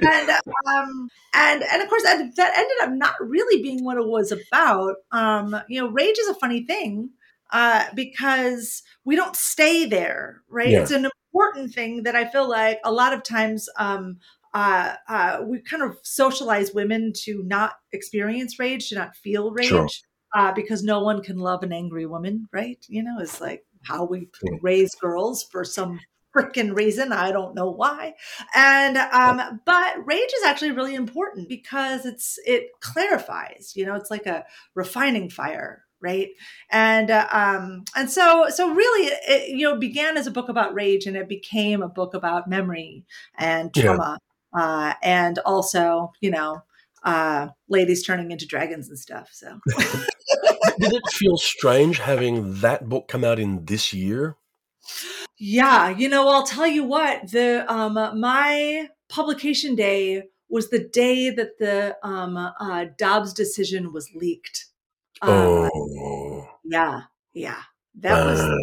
And 0.00 0.30
um, 0.30 1.08
and 1.34 1.62
and 1.62 1.82
of 1.82 1.88
course 1.90 2.02
that, 2.04 2.34
that 2.36 2.56
ended 2.56 2.76
up 2.82 2.92
not 2.92 3.14
really 3.20 3.62
being 3.62 3.84
what 3.84 3.98
it 3.98 4.06
was 4.06 4.32
about. 4.32 4.94
Um, 5.12 5.54
you 5.68 5.82
know, 5.82 5.90
rage 5.90 6.18
is 6.18 6.28
a 6.28 6.34
funny 6.34 6.64
thing 6.64 7.10
uh, 7.52 7.84
because 7.94 8.82
we 9.04 9.16
don't 9.16 9.36
stay 9.36 9.86
there, 9.86 10.42
right? 10.48 10.68
Yeah. 10.68 10.82
It's 10.82 10.90
an 10.90 11.08
important 11.32 11.72
thing 11.72 12.04
that 12.04 12.16
I 12.16 12.26
feel 12.26 12.48
like 12.48 12.80
a 12.84 12.92
lot 12.92 13.12
of 13.12 13.22
times 13.22 13.68
um, 13.78 14.18
uh, 14.52 14.94
uh, 15.08 15.38
we 15.44 15.60
kind 15.60 15.82
of 15.82 15.98
socialize 16.02 16.74
women 16.74 17.12
to 17.24 17.42
not 17.44 17.74
experience 17.92 18.58
rage, 18.58 18.88
to 18.88 18.96
not 18.96 19.16
feel 19.16 19.52
rage, 19.52 19.68
sure. 19.68 19.88
uh, 20.34 20.52
because 20.52 20.82
no 20.82 21.00
one 21.00 21.22
can 21.22 21.38
love 21.38 21.62
an 21.62 21.72
angry 21.72 22.06
woman, 22.06 22.48
right? 22.52 22.84
You 22.88 23.02
know, 23.02 23.18
it's 23.20 23.40
like 23.40 23.64
how 23.82 24.04
we 24.04 24.28
yeah. 24.42 24.58
raise 24.62 24.94
girls 24.96 25.44
for 25.44 25.64
some 25.64 26.00
freaking 26.36 26.76
reason. 26.76 27.12
I 27.12 27.32
don't 27.32 27.54
know 27.54 27.70
why. 27.70 28.14
And 28.54 28.96
um, 28.96 29.60
but 29.64 30.06
rage 30.06 30.30
is 30.38 30.44
actually 30.44 30.72
really 30.72 30.94
important 30.94 31.48
because 31.48 32.04
it's 32.04 32.38
it 32.44 32.68
clarifies. 32.80 33.72
You 33.76 33.86
know, 33.86 33.94
it's 33.94 34.10
like 34.10 34.26
a 34.26 34.44
refining 34.74 35.30
fire 35.30 35.84
right? 36.00 36.28
And 36.70 37.10
uh, 37.10 37.26
um 37.32 37.84
and 37.96 38.10
so 38.10 38.46
so 38.48 38.70
really 38.70 39.12
it 39.28 39.48
you 39.50 39.68
know 39.68 39.76
began 39.76 40.16
as 40.16 40.26
a 40.26 40.30
book 40.30 40.48
about 40.48 40.74
rage 40.74 41.06
and 41.06 41.16
it 41.16 41.28
became 41.28 41.82
a 41.82 41.88
book 41.88 42.14
about 42.14 42.48
memory 42.48 43.04
and 43.38 43.72
trauma 43.74 44.18
yeah. 44.54 44.62
uh 44.62 44.94
and 45.02 45.38
also 45.40 46.12
you 46.20 46.30
know 46.30 46.62
uh 47.04 47.48
ladies 47.68 48.02
turning 48.04 48.30
into 48.30 48.46
dragons 48.46 48.88
and 48.88 48.98
stuff 48.98 49.28
so. 49.32 49.58
Did 50.78 50.94
it 50.94 51.02
feel 51.12 51.36
strange 51.36 51.98
having 51.98 52.54
that 52.60 52.88
book 52.88 53.06
come 53.06 53.22
out 53.22 53.38
in 53.38 53.66
this 53.66 53.92
year? 53.92 54.36
Yeah 55.38 55.90
you 55.90 56.08
know 56.08 56.28
i'll 56.28 56.46
tell 56.46 56.66
you 56.66 56.84
what 56.84 57.30
the 57.30 57.70
um 57.72 57.94
my 57.94 58.88
publication 59.08 59.74
day 59.74 60.24
was 60.48 60.70
the 60.70 60.88
day 60.88 61.30
that 61.30 61.58
the 61.58 61.96
um 62.02 62.36
uh 62.36 62.86
dobbs 62.98 63.32
decision 63.32 63.92
was 63.92 64.10
leaked 64.14 64.69
uh, 65.22 65.68
oh. 65.72 66.48
Yeah, 66.64 67.02
yeah. 67.32 67.62
That 67.96 68.24
was 68.24 68.40
uh. 68.40 68.56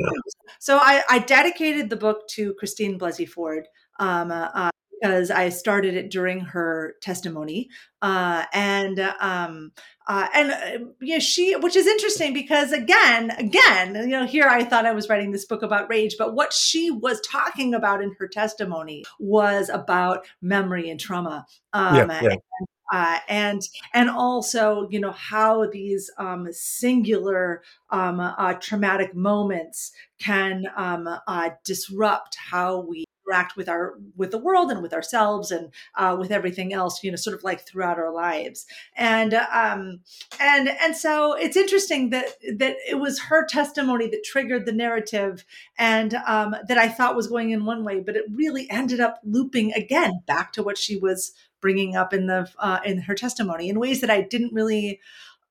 so. 0.60 0.78
I, 0.78 1.04
I 1.10 1.20
dedicated 1.20 1.90
the 1.90 1.98
book 1.98 2.28
to 2.30 2.54
Christine 2.56 2.98
Blasey 2.98 3.28
Ford 3.28 3.68
um, 4.00 4.32
uh, 4.32 4.70
because 5.00 5.30
I 5.32 5.50
started 5.50 5.96
it 5.96 6.10
during 6.10 6.40
her 6.40 6.96
testimony, 7.02 7.70
uh, 8.02 8.46
and 8.54 9.00
um, 9.20 9.72
uh, 10.08 10.28
and 10.34 10.52
uh, 10.52 10.86
you 11.02 11.16
know 11.16 11.20
she, 11.20 11.56
which 11.56 11.76
is 11.76 11.88
interesting 11.88 12.34
because 12.34 12.72
again, 12.72 13.32
again, 13.32 13.96
you 13.96 14.08
know, 14.08 14.26
here 14.26 14.48
I 14.48 14.64
thought 14.64 14.86
I 14.86 14.94
was 14.94 15.10
writing 15.10 15.32
this 15.32 15.46
book 15.46 15.62
about 15.62 15.90
rage, 15.90 16.16
but 16.18 16.34
what 16.34 16.54
she 16.54 16.90
was 16.90 17.22
talking 17.22 17.74
about 17.74 18.02
in 18.02 18.16
her 18.20 18.28
testimony 18.28 19.04
was 19.20 19.70
about 19.70 20.26
memory 20.42 20.90
and 20.90 21.00
trauma. 21.00 21.46
Um, 21.74 21.96
yeah, 21.96 22.22
yeah. 22.22 22.30
And, 22.32 22.68
uh, 22.92 23.20
and 23.28 23.62
and 23.94 24.10
also 24.10 24.88
you 24.90 25.00
know 25.00 25.12
how 25.12 25.68
these 25.68 26.10
um, 26.18 26.48
singular 26.52 27.62
um, 27.90 28.20
uh, 28.20 28.54
traumatic 28.56 29.16
moments 29.16 29.92
can 30.20 30.66
um, 30.76 31.08
uh, 31.28 31.50
disrupt 31.64 32.38
how 32.50 32.82
we 32.82 33.06
interact 33.28 33.56
with 33.56 33.70
our 33.70 33.96
with 34.16 34.32
the 34.32 34.38
world 34.38 34.72
and 34.72 34.82
with 34.82 34.94
ourselves 34.94 35.52
and 35.52 35.70
uh, 35.96 36.16
with 36.18 36.32
everything 36.32 36.74
else 36.74 37.04
you 37.04 37.12
know 37.12 37.18
sort 37.18 37.36
of 37.36 37.44
like 37.44 37.66
throughout 37.68 37.98
our 38.00 38.14
lives. 38.14 38.66
And 38.96 39.34
um 39.34 40.00
and 40.40 40.70
and 40.70 40.96
so 40.96 41.34
it's 41.34 41.58
interesting 41.58 42.10
that 42.12 42.26
that 42.58 42.78
it 42.88 43.00
was 43.00 43.20
her 43.20 43.46
testimony 43.46 44.08
that 44.10 44.24
triggered 44.24 44.66
the 44.66 44.72
narrative 44.72 45.46
and 45.78 46.14
um 46.26 46.56
that 46.68 46.78
i 46.78 46.88
thought 46.88 47.16
was 47.16 47.28
going 47.28 47.52
in 47.52 47.66
one 47.66 47.84
way 47.84 48.00
but 48.00 48.16
it 48.16 48.26
really 48.32 48.70
ended 48.70 49.00
up 49.00 49.20
looping 49.24 49.74
again 49.74 50.22
back 50.26 50.52
to 50.54 50.64
what 50.64 50.78
she 50.78 50.98
was 50.98 51.34
bringing 51.62 51.96
up 51.96 52.14
in 52.14 52.28
the 52.28 52.50
uh, 52.60 52.80
in 52.86 53.00
her 53.00 53.16
testimony 53.16 53.70
in 53.70 53.80
ways 53.80 54.02
that 54.02 54.10
I 54.10 54.22
didn't 54.22 54.54
really 54.54 55.00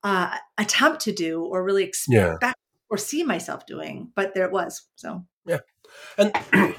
uh, 0.02 0.36
attempt 0.58 1.00
to 1.02 1.12
do 1.12 1.42
or 1.44 1.64
really 1.64 1.84
expect 1.84 2.42
yeah. 2.42 2.52
or 2.88 2.96
see 2.96 3.22
myself 3.22 3.66
doing, 3.66 4.10
but 4.14 4.34
there 4.34 4.44
it 4.44 4.52
was. 4.52 4.82
So 4.96 5.24
yeah, 5.46 5.60
and. 6.18 6.34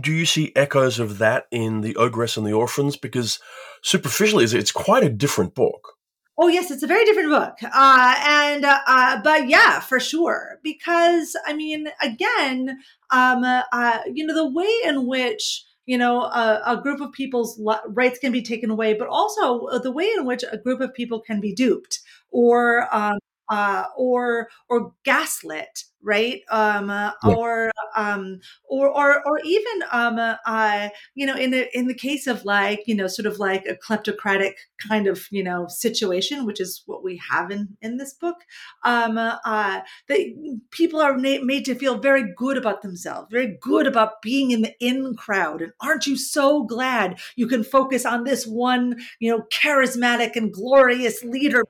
do 0.00 0.12
you 0.12 0.26
see 0.26 0.52
echoes 0.54 0.98
of 0.98 1.18
that 1.18 1.46
in 1.50 1.80
the 1.80 1.96
ogress 1.96 2.36
and 2.36 2.46
the 2.46 2.52
orphans 2.52 2.96
because 2.96 3.38
superficially 3.82 4.44
it's 4.44 4.72
quite 4.72 5.02
a 5.02 5.08
different 5.08 5.54
book 5.54 5.94
oh 6.38 6.48
yes 6.48 6.70
it's 6.70 6.82
a 6.82 6.86
very 6.86 7.04
different 7.04 7.30
book 7.30 7.56
uh, 7.62 8.14
and 8.26 8.64
uh, 8.64 8.80
uh, 8.86 9.20
but 9.22 9.48
yeah 9.48 9.80
for 9.80 9.98
sure 9.98 10.58
because 10.62 11.36
i 11.46 11.54
mean 11.54 11.88
again 12.02 12.78
um, 13.10 13.42
uh, 13.44 13.98
you 14.12 14.26
know 14.26 14.34
the 14.34 14.48
way 14.48 14.70
in 14.84 15.06
which 15.06 15.64
you 15.86 15.98
know 15.98 16.22
a, 16.22 16.62
a, 16.66 16.80
group 16.82 17.00
of 17.00 17.12
people's 17.12 17.60
rights 17.88 18.18
can 18.18 18.32
be 18.32 18.42
taken 18.42 18.70
away 18.70 18.94
but 18.94 19.08
also 19.08 19.66
uh, 19.66 19.78
the 19.78 19.90
way 19.90 20.10
in 20.16 20.24
which 20.24 20.44
a 20.50 20.58
group 20.58 20.80
of 20.80 20.94
people 20.94 21.20
can 21.20 21.40
be 21.40 21.54
duped 21.54 22.00
or 22.30 22.88
um, 22.94 23.18
uh, 23.48 23.84
or 23.96 24.48
or 24.68 24.92
gaslit 25.04 25.84
right 26.02 26.42
um, 26.50 26.90
uh, 26.90 27.12
yeah. 27.24 27.34
or 27.34 27.70
um, 27.96 28.40
or 28.68 28.88
or 28.88 29.26
or 29.26 29.40
even 29.44 29.82
um, 29.90 30.18
uh, 30.18 30.36
uh, 30.46 30.88
you 31.14 31.26
know 31.26 31.36
in 31.36 31.50
the 31.50 31.76
in 31.76 31.86
the 31.86 31.94
case 31.94 32.26
of 32.26 32.44
like 32.44 32.82
you 32.86 32.94
know 32.94 33.06
sort 33.06 33.26
of 33.26 33.38
like 33.38 33.64
a 33.66 33.74
kleptocratic 33.74 34.54
kind 34.88 35.06
of 35.06 35.26
you 35.30 35.42
know 35.42 35.66
situation 35.68 36.44
which 36.44 36.60
is 36.60 36.82
what 36.86 37.04
we 37.04 37.20
have 37.30 37.50
in 37.50 37.76
in 37.80 37.96
this 37.96 38.14
book 38.14 38.36
um, 38.84 39.16
uh, 39.18 39.80
that 40.08 40.60
people 40.70 41.00
are 41.00 41.16
na- 41.16 41.42
made 41.42 41.64
to 41.64 41.74
feel 41.74 41.98
very 41.98 42.24
good 42.36 42.56
about 42.56 42.82
themselves 42.82 43.28
very 43.30 43.56
good 43.60 43.86
about 43.86 44.22
being 44.22 44.50
in 44.50 44.62
the 44.62 44.72
in 44.80 45.14
crowd 45.14 45.62
and 45.62 45.72
aren't 45.80 46.06
you 46.06 46.16
so 46.16 46.64
glad 46.64 47.18
you 47.36 47.46
can 47.46 47.62
focus 47.62 48.04
on 48.04 48.24
this 48.24 48.46
one 48.46 48.96
you 49.20 49.30
know 49.30 49.44
charismatic 49.52 50.36
and 50.36 50.52
glorious 50.52 51.22
leader 51.22 51.64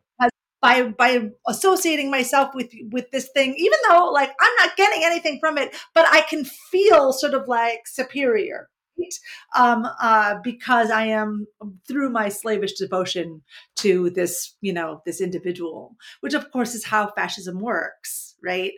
by 0.62 0.84
by 0.84 1.28
associating 1.48 2.10
myself 2.10 2.54
with 2.54 2.72
with 2.90 3.10
this 3.10 3.28
thing 3.34 3.54
even 3.58 3.78
though 3.88 4.10
like 4.10 4.30
i'm 4.40 4.52
not 4.60 4.76
getting 4.76 5.04
anything 5.04 5.38
from 5.40 5.58
it 5.58 5.74
but 5.94 6.06
i 6.10 6.22
can 6.22 6.44
feel 6.44 7.12
sort 7.12 7.34
of 7.34 7.46
like 7.48 7.80
superior 7.86 8.68
right? 8.98 9.14
um 9.56 9.86
uh 10.00 10.36
because 10.42 10.90
i 10.90 11.04
am 11.04 11.46
through 11.86 12.08
my 12.08 12.28
slavish 12.28 12.72
devotion 12.74 13.42
to 13.76 14.08
this 14.10 14.54
you 14.60 14.72
know 14.72 15.02
this 15.04 15.20
individual 15.20 15.96
which 16.20 16.34
of 16.34 16.50
course 16.52 16.74
is 16.74 16.84
how 16.86 17.10
fascism 17.10 17.58
works 17.58 18.36
right 18.42 18.72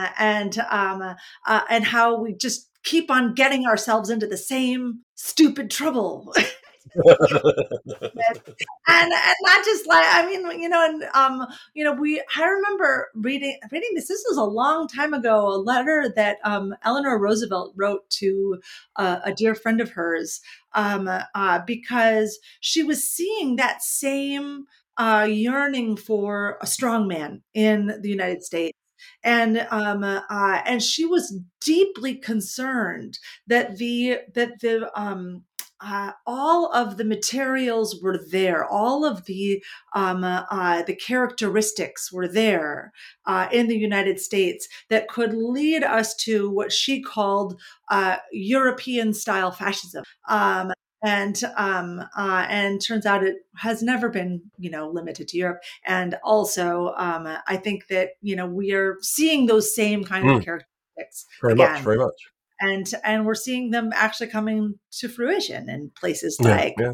uh, 0.00 0.08
and 0.18 0.58
um 0.70 1.02
uh, 1.46 1.60
and 1.70 1.84
how 1.84 2.18
we 2.18 2.34
just 2.34 2.68
keep 2.84 3.10
on 3.10 3.34
getting 3.34 3.64
ourselves 3.64 4.10
into 4.10 4.26
the 4.26 4.36
same 4.36 5.00
stupid 5.14 5.70
trouble 5.70 6.34
and 6.94 8.42
and 8.88 9.12
not 9.42 9.64
just 9.64 9.86
like 9.86 10.04
I 10.06 10.26
mean 10.26 10.60
you 10.60 10.68
know 10.68 10.84
and 10.84 11.04
um 11.14 11.46
you 11.74 11.84
know 11.84 11.92
we 11.92 12.22
I 12.36 12.44
remember 12.44 13.08
reading 13.14 13.58
reading 13.70 13.90
this 13.94 14.08
this 14.08 14.24
was 14.28 14.38
a 14.38 14.44
long 14.44 14.88
time 14.88 15.14
ago 15.14 15.48
a 15.48 15.56
letter 15.56 16.12
that 16.16 16.38
um 16.44 16.74
Eleanor 16.84 17.18
Roosevelt 17.18 17.72
wrote 17.76 18.08
to 18.10 18.60
uh, 18.96 19.20
a 19.24 19.32
dear 19.32 19.54
friend 19.54 19.80
of 19.80 19.90
hers 19.90 20.40
um 20.74 21.08
uh, 21.08 21.60
because 21.66 22.38
she 22.60 22.82
was 22.82 23.04
seeing 23.04 23.56
that 23.56 23.82
same 23.82 24.66
uh, 24.96 25.26
yearning 25.28 25.96
for 25.96 26.58
a 26.60 26.66
strong 26.66 27.08
man 27.08 27.42
in 27.54 27.98
the 28.02 28.08
United 28.08 28.42
States. 28.42 28.76
And 29.24 29.66
um, 29.70 30.04
uh, 30.04 30.62
and 30.64 30.80
she 30.80 31.04
was 31.04 31.40
deeply 31.60 32.14
concerned 32.14 33.18
that 33.48 33.78
the 33.78 34.18
that 34.34 34.60
the 34.60 34.90
um, 34.94 35.42
uh, 35.82 36.12
all 36.26 36.72
of 36.72 36.96
the 36.96 37.04
materials 37.04 38.00
were 38.00 38.18
there. 38.30 38.64
All 38.64 39.04
of 39.04 39.24
the 39.24 39.62
um, 39.94 40.22
uh, 40.22 40.44
uh, 40.50 40.82
the 40.82 40.94
characteristics 40.94 42.12
were 42.12 42.28
there 42.28 42.92
uh, 43.26 43.48
in 43.52 43.66
the 43.66 43.76
United 43.76 44.20
States 44.20 44.68
that 44.90 45.08
could 45.08 45.34
lead 45.34 45.82
us 45.82 46.14
to 46.16 46.48
what 46.50 46.72
she 46.72 47.02
called 47.02 47.60
uh, 47.90 48.16
European 48.32 49.12
style 49.12 49.50
fascism. 49.50 50.04
Um, 50.28 50.72
and 51.04 51.42
um, 51.56 52.00
uh, 52.16 52.46
and 52.48 52.80
turns 52.80 53.06
out 53.06 53.24
it 53.24 53.38
has 53.56 53.82
never 53.82 54.08
been 54.08 54.40
you 54.58 54.70
know 54.70 54.88
limited 54.88 55.26
to 55.28 55.36
Europe. 55.36 55.60
And 55.84 56.14
also, 56.22 56.94
um, 56.96 57.26
I 57.48 57.56
think 57.56 57.88
that 57.88 58.10
you 58.20 58.36
know 58.36 58.46
we 58.46 58.72
are 58.72 58.98
seeing 59.02 59.46
those 59.46 59.74
same 59.74 60.04
kind 60.04 60.24
mm. 60.24 60.36
of 60.36 60.44
characteristics 60.44 61.26
very 61.40 61.54
again. 61.54 61.72
much, 61.72 61.82
very 61.82 61.98
much 61.98 62.32
and 62.62 62.90
and 63.04 63.26
we're 63.26 63.34
seeing 63.34 63.70
them 63.70 63.90
actually 63.94 64.28
coming 64.28 64.78
to 64.92 65.08
fruition 65.08 65.68
in 65.68 65.90
places 65.98 66.38
yeah, 66.40 66.48
like 66.48 66.74
yeah. 66.78 66.92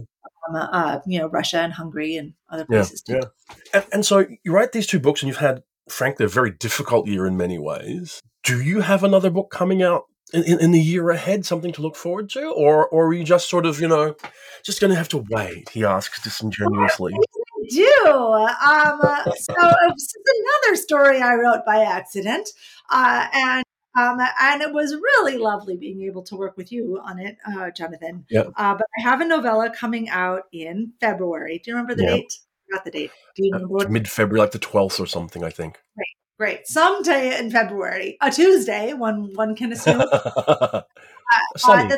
Um, 0.48 0.56
uh, 0.56 0.98
you 1.06 1.18
know 1.20 1.28
Russia 1.28 1.58
and 1.58 1.72
Hungary 1.72 2.16
and 2.16 2.32
other 2.48 2.64
places 2.64 3.04
yeah, 3.06 3.20
too. 3.20 3.26
Yeah. 3.46 3.54
And, 3.74 3.86
and 3.92 4.06
so 4.06 4.26
you 4.42 4.52
write 4.52 4.72
these 4.72 4.86
two 4.86 4.98
books, 4.98 5.22
and 5.22 5.28
you've 5.28 5.36
had, 5.36 5.62
frankly, 5.88 6.24
a 6.24 6.28
very 6.28 6.50
difficult 6.50 7.06
year 7.06 7.26
in 7.26 7.36
many 7.36 7.58
ways. 7.58 8.20
Do 8.44 8.60
you 8.62 8.80
have 8.80 9.04
another 9.04 9.30
book 9.30 9.50
coming 9.50 9.82
out 9.82 10.04
in, 10.32 10.42
in, 10.44 10.60
in, 10.60 10.72
the 10.72 10.80
year 10.80 11.10
ahead, 11.10 11.44
something 11.44 11.72
to 11.72 11.82
look 11.82 11.96
forward 11.96 12.30
to, 12.30 12.48
or 12.48 12.88
or 12.88 13.08
are 13.08 13.12
you 13.12 13.24
just 13.24 13.50
sort 13.50 13.66
of 13.66 13.78
you 13.78 13.88
know 13.88 14.14
just 14.64 14.80
going 14.80 14.90
to 14.90 14.96
have 14.96 15.08
to 15.10 15.24
wait? 15.30 15.68
He 15.68 15.84
asks 15.84 16.22
disingenuously. 16.22 17.12
I 17.14 17.68
do 17.70 18.06
um, 18.06 19.00
so 19.36 19.54
this 19.88 20.02
is 20.02 20.16
another 20.64 20.76
story 20.76 21.20
I 21.20 21.34
wrote 21.34 21.66
by 21.66 21.82
accident, 21.82 22.48
uh, 22.90 23.26
and 23.32 23.64
um, 23.98 24.20
and 24.40 24.62
it 24.62 24.72
was 24.72 24.94
really 24.94 25.38
lovely 25.38 25.76
being 25.76 26.02
able 26.02 26.22
to 26.22 26.36
work 26.36 26.56
with 26.56 26.70
you 26.70 27.00
on 27.02 27.18
it, 27.18 27.36
uh, 27.46 27.70
Jonathan. 27.70 28.24
Yeah. 28.30 28.44
Uh, 28.56 28.74
but 28.74 28.86
I 28.98 29.02
have 29.02 29.20
a 29.20 29.24
novella 29.24 29.70
coming 29.70 30.08
out 30.08 30.44
in 30.52 30.92
February. 31.00 31.58
Do 31.58 31.70
you 31.70 31.74
remember 31.74 31.96
the 31.96 32.04
yep. 32.04 32.16
date? 32.16 32.38
Not 32.70 32.84
the 32.84 32.90
date. 32.92 33.10
Do 33.34 33.44
you 33.44 33.52
remember? 33.52 33.86
Uh, 33.86 33.88
Mid 33.88 34.08
February, 34.08 34.40
like 34.40 34.52
the 34.52 34.58
twelfth 34.60 35.00
or 35.00 35.06
something, 35.06 35.42
I 35.42 35.50
think. 35.50 35.80
Great, 35.96 36.16
great. 36.38 36.66
Someday 36.68 37.38
in 37.38 37.50
February, 37.50 38.16
a 38.20 38.30
Tuesday, 38.30 38.92
one 38.92 39.34
one 39.34 39.56
can 39.56 39.72
assume. 39.72 40.00
uh, 40.00 40.82
uh 41.66 41.88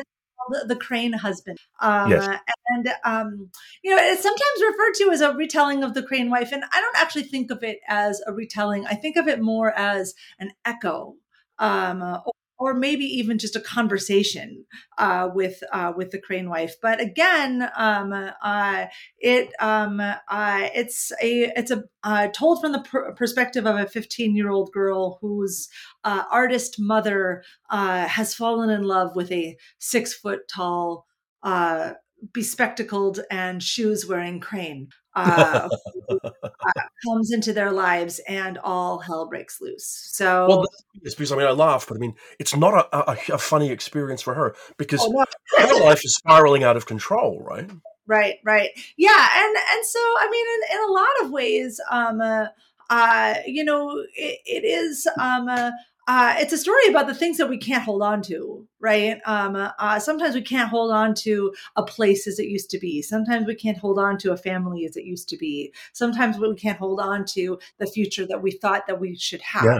the, 0.49 0.65
the, 0.67 0.75
Crane 0.75 1.13
Husband. 1.13 1.59
Um, 1.81 2.09
yes. 2.09 2.39
And, 2.69 2.91
um, 3.05 3.51
you 3.83 3.95
know, 3.95 4.01
it's 4.01 4.23
sometimes 4.23 4.61
referred 4.65 4.93
to 4.95 5.11
as 5.11 5.21
a 5.21 5.33
retelling 5.33 5.83
of 5.83 5.93
The 5.93 6.01
Crane 6.01 6.31
Wife. 6.31 6.51
And 6.51 6.63
I 6.71 6.81
don't 6.81 6.97
actually 6.97 7.23
think 7.23 7.51
of 7.51 7.63
it 7.63 7.79
as 7.87 8.21
a 8.25 8.33
retelling. 8.33 8.85
I 8.87 8.95
think 8.95 9.17
of 9.17 9.27
it 9.27 9.39
more 9.39 9.71
as 9.77 10.15
an 10.39 10.51
echo 10.65 11.15
um, 11.61 12.21
or 12.61 12.75
maybe 12.75 13.05
even 13.05 13.39
just 13.39 13.55
a 13.55 13.59
conversation 13.59 14.65
uh, 14.99 15.29
with 15.33 15.63
uh, 15.73 15.91
with 15.95 16.11
the 16.11 16.19
crane 16.19 16.47
wife. 16.47 16.75
But 16.79 17.01
again, 17.01 17.67
um, 17.75 18.13
uh, 18.13 18.85
it 19.17 19.51
um, 19.59 19.99
uh, 19.99 20.69
it's 20.75 21.11
a 21.23 21.51
it's 21.55 21.71
a 21.71 21.83
uh, 22.03 22.27
told 22.27 22.61
from 22.61 22.73
the 22.73 23.13
perspective 23.15 23.65
of 23.65 23.77
a 23.77 23.87
15 23.87 24.35
year 24.35 24.51
old 24.51 24.71
girl 24.71 25.17
whose 25.21 25.69
uh, 26.03 26.23
artist 26.31 26.75
mother 26.77 27.43
has 27.69 28.35
fallen 28.35 28.69
in 28.69 28.83
love 28.83 29.15
with 29.15 29.31
a 29.31 29.57
six 29.79 30.13
foot 30.13 30.47
tall 30.47 31.07
bespectacled 32.33 33.21
and 33.29 33.61
shoes 33.61 34.05
wearing 34.07 34.39
crane 34.39 34.89
uh, 35.15 35.69
uh, 36.09 36.29
comes 37.05 37.31
into 37.31 37.53
their 37.53 37.71
lives 37.71 38.19
and 38.27 38.57
all 38.59 38.99
hell 38.99 39.27
breaks 39.27 39.59
loose. 39.59 40.09
So, 40.11 40.47
well, 40.47 40.65
it's 41.01 41.15
because 41.15 41.31
I 41.31 41.37
mean, 41.37 41.47
I 41.47 41.51
laugh, 41.51 41.87
but 41.87 41.97
I 41.97 41.99
mean, 41.99 42.15
it's 42.39 42.55
not 42.55 42.73
a, 42.73 43.11
a, 43.11 43.17
a 43.33 43.37
funny 43.37 43.71
experience 43.71 44.21
for 44.21 44.33
her 44.33 44.55
because 44.77 45.01
oh, 45.03 45.11
no. 45.11 45.25
her 45.57 45.83
life 45.83 46.03
is 46.03 46.15
spiraling 46.15 46.63
out 46.63 46.77
of 46.77 46.85
control, 46.85 47.41
right? 47.41 47.69
Right, 48.07 48.35
right, 48.43 48.69
yeah, 48.97 49.29
and 49.35 49.55
and 49.55 49.85
so 49.85 49.99
I 49.99 50.27
mean, 50.29 50.45
in, 50.45 50.77
in 50.77 50.89
a 50.89 50.91
lot 50.91 51.21
of 51.21 51.31
ways, 51.31 51.79
um, 51.89 52.21
uh, 52.21 52.47
uh 52.89 53.35
you 53.45 53.63
know, 53.63 54.03
it, 54.15 54.39
it 54.45 54.65
is 54.65 55.07
um. 55.19 55.47
Uh, 55.47 55.71
uh, 56.07 56.35
it's 56.37 56.53
a 56.53 56.57
story 56.57 56.87
about 56.89 57.07
the 57.07 57.13
things 57.13 57.37
that 57.37 57.49
we 57.49 57.57
can't 57.57 57.83
hold 57.83 58.01
on 58.01 58.21
to, 58.23 58.67
right? 58.79 59.19
Um, 59.25 59.55
uh, 59.55 59.99
sometimes 59.99 60.35
we 60.35 60.41
can't 60.41 60.69
hold 60.69 60.91
on 60.91 61.13
to 61.15 61.53
a 61.75 61.83
place 61.83 62.27
as 62.27 62.39
it 62.39 62.47
used 62.47 62.69
to 62.71 62.79
be. 62.79 63.01
Sometimes 63.01 63.45
we 63.45 63.55
can't 63.55 63.77
hold 63.77 63.99
on 63.99 64.17
to 64.19 64.31
a 64.31 64.37
family 64.37 64.85
as 64.85 64.97
it 64.97 65.05
used 65.05 65.29
to 65.29 65.37
be. 65.37 65.73
Sometimes 65.93 66.37
we 66.37 66.53
can't 66.55 66.79
hold 66.79 66.99
on 66.99 67.25
to 67.33 67.59
the 67.77 67.85
future 67.85 68.25
that 68.25 68.41
we 68.41 68.51
thought 68.51 68.87
that 68.87 68.99
we 68.99 69.15
should 69.15 69.41
have. 69.41 69.63
Yeah. 69.63 69.79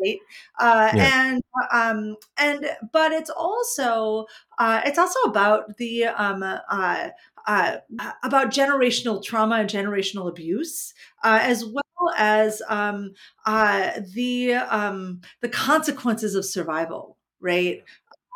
Right? 0.00 0.18
Uh, 0.60 0.92
yeah. 0.94 1.26
and 1.26 1.42
um, 1.72 2.16
and 2.36 2.70
but 2.92 3.10
it's 3.10 3.30
also 3.30 4.26
uh, 4.58 4.80
it's 4.84 4.98
also 4.98 5.18
about 5.22 5.76
the 5.76 6.04
um, 6.04 6.44
uh, 6.44 7.08
uh, 7.46 7.76
about 8.22 8.52
generational 8.52 9.22
trauma 9.22 9.56
and 9.56 9.68
generational 9.68 10.28
abuse, 10.28 10.94
uh, 11.24 11.40
as 11.42 11.64
well 11.64 11.82
as 12.16 12.62
um, 12.68 13.12
uh, 13.46 14.00
the 14.14 14.54
um, 14.54 15.20
the 15.40 15.48
consequences 15.48 16.34
of 16.34 16.44
survival. 16.44 17.16
Right? 17.40 17.84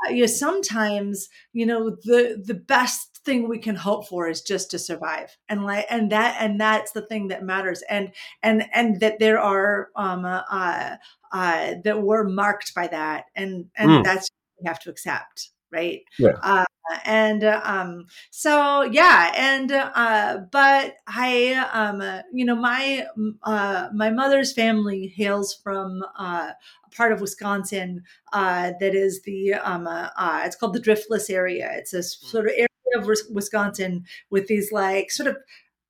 Uh, 0.07 0.11
you 0.11 0.21
know, 0.21 0.27
sometimes 0.27 1.29
you 1.53 1.67
know 1.67 1.91
the 1.91 2.43
the 2.45 2.55
best 2.55 3.21
thing 3.25 3.49
we 3.49 3.59
can 3.59 3.77
hope 3.77 4.09
for 4.09 4.29
is 4.29 4.43
just 4.43 4.71
to 4.73 4.79
survive, 4.79 5.37
and 5.49 5.65
like 5.65 5.87
and 5.91 6.11
that 6.13 6.37
and 6.41 6.61
that's 6.61 6.93
the 6.93 7.03
thing 7.03 7.29
that 7.29 7.45
matters, 7.45 7.83
and 7.89 8.13
and 8.43 8.65
and 8.73 9.01
that 9.01 9.19
there 9.19 9.41
are 9.41 9.89
um, 9.97 10.25
uh, 10.25 10.97
uh, 11.33 11.75
that 11.85 12.03
we're 12.03 12.25
marked 12.25 12.75
by 12.75 12.87
that, 12.89 13.27
and 13.35 13.67
and 13.77 13.91
mm. 13.91 14.05
that's 14.05 14.29
we 14.61 14.69
have 14.69 14.81
to 14.81 14.91
accept 14.91 15.51
right? 15.73 16.03
Yeah. 16.19 16.33
Uh, 16.43 16.65
and 17.05 17.45
uh, 17.45 17.61
um, 17.65 18.07
so 18.31 18.83
yeah, 18.83 19.33
and 19.37 19.73
uh, 19.73 20.39
but 20.51 20.97
I 21.07 21.55
um, 21.73 22.03
you 22.33 22.45
know 22.45 22.57
my 22.57 23.07
uh, 23.43 23.89
my 23.95 24.11
mother's 24.11 24.53
family 24.53 25.09
hails 25.17 25.55
from 25.55 26.03
uh, 26.19 26.51
a 26.85 26.91
part 26.97 27.13
of 27.13 27.21
Wisconsin 27.21 28.03
uh, 28.33 28.73
that 28.81 28.95
is 28.95 29.23
the 29.23 29.55
um, 29.55 29.87
uh, 29.87 30.09
uh, 30.17 30.43
it's 30.45 30.57
called 30.57 30.75
the 30.75 30.81
Driftless 30.81 31.31
area. 31.31 31.71
It's 31.75 31.95
a 31.95 32.03
sort 32.03 32.47
of 32.47 32.53
area 32.53 32.69
of 32.97 33.09
Wisconsin 33.31 34.05
with 34.31 34.49
these 34.49 34.73
like 34.73 35.11
sort 35.11 35.29
of 35.29 35.37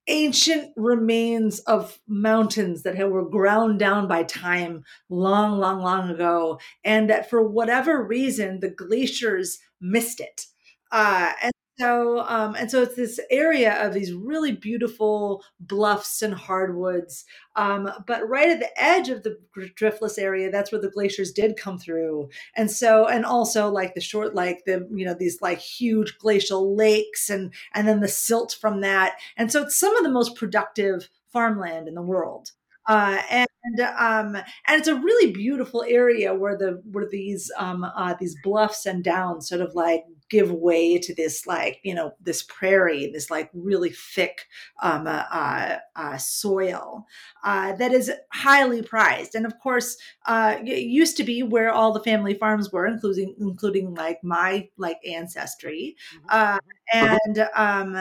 ancient 0.08 0.72
remains 0.76 1.60
of 1.60 1.98
mountains 2.08 2.82
that 2.82 2.96
were 3.10 3.28
ground 3.28 3.78
down 3.78 4.08
by 4.08 4.24
time 4.24 4.84
long, 5.08 5.58
long, 5.58 5.80
long 5.80 6.10
ago, 6.10 6.58
and 6.84 7.08
that 7.08 7.30
for 7.30 7.42
whatever 7.46 8.02
reason 8.02 8.60
the 8.60 8.68
glaciers 8.68 9.58
missed 9.80 10.20
it. 10.20 10.46
Uh, 10.92 11.32
and 11.42 11.52
so, 11.80 12.20
um, 12.28 12.54
and 12.54 12.70
so 12.70 12.82
it's 12.82 12.94
this 12.94 13.18
area 13.30 13.74
of 13.84 13.94
these 13.94 14.12
really 14.12 14.52
beautiful 14.52 15.42
bluffs 15.58 16.22
and 16.22 16.34
hardwoods. 16.34 17.24
Um, 17.56 17.90
but 18.06 18.28
right 18.28 18.50
at 18.50 18.60
the 18.60 18.70
edge 18.82 19.08
of 19.08 19.22
the 19.22 19.38
driftless 19.56 20.18
area, 20.18 20.50
that's 20.50 20.70
where 20.70 20.80
the 20.80 20.90
glaciers 20.90 21.32
did 21.32 21.56
come 21.56 21.78
through. 21.78 22.28
And 22.54 22.70
so, 22.70 23.08
and 23.08 23.24
also 23.24 23.70
like 23.70 23.94
the 23.94 24.00
short, 24.00 24.34
like 24.34 24.64
the, 24.66 24.86
you 24.94 25.04
know, 25.06 25.14
these 25.18 25.40
like 25.40 25.58
huge 25.58 26.18
glacial 26.18 26.76
lakes 26.76 27.30
and, 27.30 27.52
and 27.74 27.88
then 27.88 28.00
the 28.00 28.08
silt 28.08 28.56
from 28.60 28.82
that. 28.82 29.16
And 29.36 29.50
so 29.50 29.62
it's 29.62 29.76
some 29.76 29.96
of 29.96 30.04
the 30.04 30.10
most 30.10 30.36
productive 30.36 31.08
farmland 31.32 31.88
in 31.88 31.94
the 31.94 32.02
world. 32.02 32.52
Uh, 32.86 33.22
and 33.30 33.48
um, 33.96 34.34
and 34.34 34.44
it's 34.78 34.88
a 34.88 34.96
really 34.96 35.30
beautiful 35.30 35.84
area 35.86 36.34
where 36.34 36.58
the 36.58 36.82
where 36.90 37.06
these 37.08 37.50
um, 37.56 37.84
uh, 37.84 38.14
these 38.18 38.34
bluffs 38.42 38.86
and 38.86 39.04
downs 39.04 39.48
sort 39.48 39.60
of 39.60 39.72
like 39.74 40.02
give 40.32 40.50
way 40.50 40.96
to 40.96 41.14
this 41.14 41.46
like 41.46 41.78
you 41.82 41.94
know 41.94 42.12
this 42.18 42.42
prairie 42.42 43.10
this 43.12 43.30
like 43.30 43.50
really 43.52 43.90
thick 43.90 44.46
um, 44.82 45.06
uh, 45.06 45.24
uh, 45.30 45.76
uh 45.94 46.16
soil 46.16 47.04
uh, 47.44 47.74
that 47.74 47.92
is 47.92 48.10
highly 48.32 48.80
prized. 48.82 49.34
And 49.34 49.44
of 49.44 49.58
course 49.58 49.98
uh, 50.26 50.56
it 50.64 50.84
used 50.84 51.18
to 51.18 51.24
be 51.24 51.42
where 51.42 51.70
all 51.70 51.92
the 51.92 52.02
family 52.02 52.32
farms 52.32 52.72
were 52.72 52.86
including 52.86 53.34
including 53.38 53.94
like 53.94 54.24
my 54.24 54.68
like 54.78 54.96
ancestry 55.06 55.96
mm-hmm. 56.30 56.58
and 56.92 57.48
um, 57.54 57.94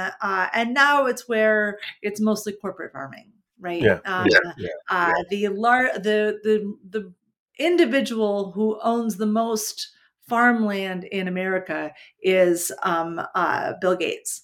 and 0.54 0.74
now 0.74 1.08
it's 1.08 1.28
where 1.28 1.80
it's 2.02 2.22
mostly 2.22 2.54
corporate 2.54 2.94
farming 2.94 3.34
right? 3.60 3.82
Yeah, 3.82 4.00
um, 4.06 4.26
yeah, 4.28 4.70
yeah. 4.90 5.14
the 5.30 5.50
lar- 5.50 5.94
the 5.94 6.40
the 6.44 6.76
the 6.90 7.14
individual 7.60 8.52
who 8.54 8.80
owns 8.82 9.18
the 9.18 9.28
most 9.28 9.92
farmland 10.28 11.04
in 11.06 11.28
America 11.28 11.92
is 12.22 12.72
um, 12.84 13.22
uh, 13.36 13.74
Bill 13.82 13.96
Gates. 13.96 14.44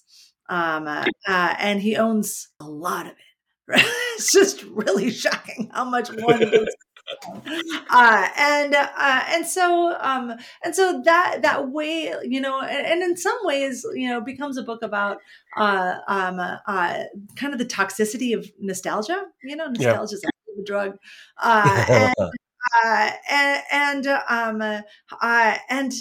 Um, 0.50 0.88
uh, 0.88 1.04
uh, 1.26 1.54
and 1.58 1.82
he 1.82 1.96
owns 1.96 2.48
a 2.60 2.64
lot 2.64 3.06
of 3.06 3.12
it. 3.12 3.18
Right? 3.66 3.84
it's 4.14 4.32
just 4.32 4.64
really 4.64 5.10
shocking 5.24 5.70
how 5.72 5.84
much 5.84 6.08
one 6.10 6.42
uh, 7.90 8.28
and 8.36 8.74
uh, 8.74 9.24
and 9.28 9.46
so 9.46 9.96
um, 10.00 10.34
and 10.64 10.74
so 10.74 11.00
that 11.04 11.42
that 11.42 11.70
way 11.70 12.12
you 12.22 12.40
know 12.40 12.60
and, 12.60 12.86
and, 12.86 13.02
in 13.02 13.16
some 13.16 13.38
ways 13.42 13.84
you 13.94 14.08
know 14.08 14.20
becomes 14.20 14.56
a 14.56 14.62
book 14.62 14.82
about 14.82 15.18
uh, 15.56 15.96
um, 16.06 16.38
uh, 16.38 17.02
kind 17.36 17.52
of 17.52 17.58
the 17.58 17.64
toxicity 17.64 18.36
of 18.36 18.50
nostalgia 18.58 19.24
you 19.42 19.56
know 19.56 19.68
nostalgia 19.68 20.14
is 20.14 20.22
yeah. 20.22 20.60
a 20.60 20.64
drug 20.64 20.96
uh, 21.42 21.84
and, 21.88 22.14
uh, 22.84 23.10
and, 23.30 23.62
and 23.72 24.06
um, 24.28 24.82
uh, 25.20 25.58
and 25.68 25.92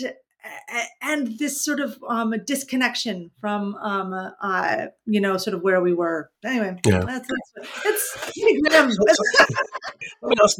and 1.01 1.39
this 1.39 1.63
sort 1.63 1.79
of 1.79 1.97
um, 2.07 2.33
disconnection 2.45 3.31
from 3.39 3.75
um, 3.75 4.13
uh, 4.41 4.85
you 5.05 5.19
know 5.21 5.37
sort 5.37 5.53
of 5.53 5.61
where 5.61 5.81
we 5.81 5.93
were 5.93 6.29
anyway 6.45 6.77
yeah. 6.85 6.99
that's, 6.99 7.27
that's 7.55 7.85
it's 7.85 8.31
grim. 8.69 8.89
Let 10.21 10.29
me 10.29 10.35
ask 10.43 10.57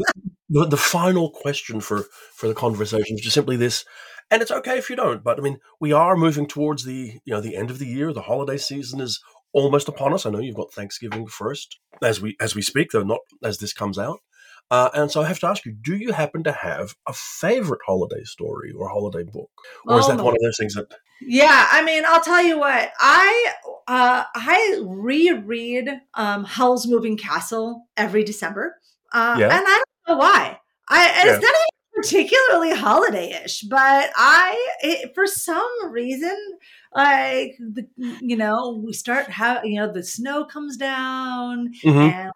the, 0.50 0.66
the 0.66 0.78
final 0.78 1.30
question 1.30 1.80
for 1.82 2.06
for 2.36 2.48
the 2.48 2.54
conversation 2.54 3.16
is 3.16 3.22
just 3.22 3.34
simply 3.34 3.56
this 3.56 3.86
and 4.30 4.42
it's 4.42 4.52
okay 4.52 4.78
if 4.78 4.90
you 4.90 4.96
don't 4.96 5.24
but 5.24 5.40
i 5.40 5.42
mean 5.42 5.58
we 5.80 5.92
are 5.92 6.18
moving 6.18 6.48
towards 6.48 6.84
the 6.84 7.20
you 7.26 7.34
know 7.34 7.42
the 7.42 7.56
end 7.56 7.70
of 7.70 7.80
the 7.80 7.88
year 7.88 8.14
the 8.14 8.24
holiday 8.24 8.58
season 8.58 9.00
is 9.00 9.22
almost 9.54 9.88
upon 9.88 10.14
us 10.14 10.26
i 10.26 10.30
know 10.30 10.40
you've 10.40 10.56
got 10.56 10.72
thanksgiving 10.72 11.28
first 11.28 11.80
as 12.04 12.22
we 12.22 12.36
as 12.40 12.56
we 12.56 12.62
speak 12.62 12.90
though 12.92 13.04
not 13.04 13.20
as 13.44 13.58
this 13.60 13.74
comes 13.74 13.98
out 13.98 14.20
uh, 14.70 14.90
and 14.94 15.12
so 15.12 15.22
I 15.22 15.28
have 15.28 15.40
to 15.40 15.48
ask 15.48 15.66
you: 15.66 15.72
Do 15.72 15.96
you 15.96 16.12
happen 16.12 16.44
to 16.44 16.52
have 16.52 16.96
a 17.08 17.14
favorite 17.14 17.80
holiday 17.86 18.24
story 18.24 18.74
or 18.78 18.90
holiday 18.90 19.24
book, 19.24 19.50
or 19.86 19.96
oh, 19.96 20.00
is 20.00 20.08
that 20.08 20.18
one 20.18 20.36
of 20.36 20.42
those 20.42 20.58
things 20.58 20.74
that? 20.74 20.94
Yeah, 21.22 21.68
I 21.72 21.84
mean, 21.84 22.04
I'll 22.06 22.22
tell 22.22 22.44
you 22.44 22.60
what. 22.60 22.92
I 23.00 23.54
uh, 23.88 24.24
I 24.36 24.82
reread 24.86 25.90
um, 26.16 26.44
Howl's 26.44 26.86
Moving 26.86 27.18
Castle 27.18 27.88
every 27.96 28.24
December, 28.24 28.76
uh, 29.14 29.38
yeah. 29.40 29.46
and 29.46 29.66
I 29.66 29.84
don't 30.06 30.18
know 30.18 30.18
why. 30.18 30.60
I 30.90 31.08
it's 31.08 31.26
yeah. 31.26 31.32
not 31.32 31.44
even 31.44 31.54
particularly 31.96 32.76
holiday-ish, 32.76 33.62
but 33.62 34.12
I 34.16 34.76
it, 34.82 35.16
for 35.16 35.28
some 35.28 35.70
reason 35.90 36.38
like 36.94 37.56
the 37.60 37.88
you 38.22 38.36
know 38.36 38.82
we 38.86 38.94
start 38.94 39.30
how 39.30 39.62
you 39.64 39.80
know 39.80 39.92
the 39.92 40.04
snow 40.04 40.46
comes 40.46 40.78
down 40.78 41.74
mm-hmm. 41.84 42.00
and 42.00 42.32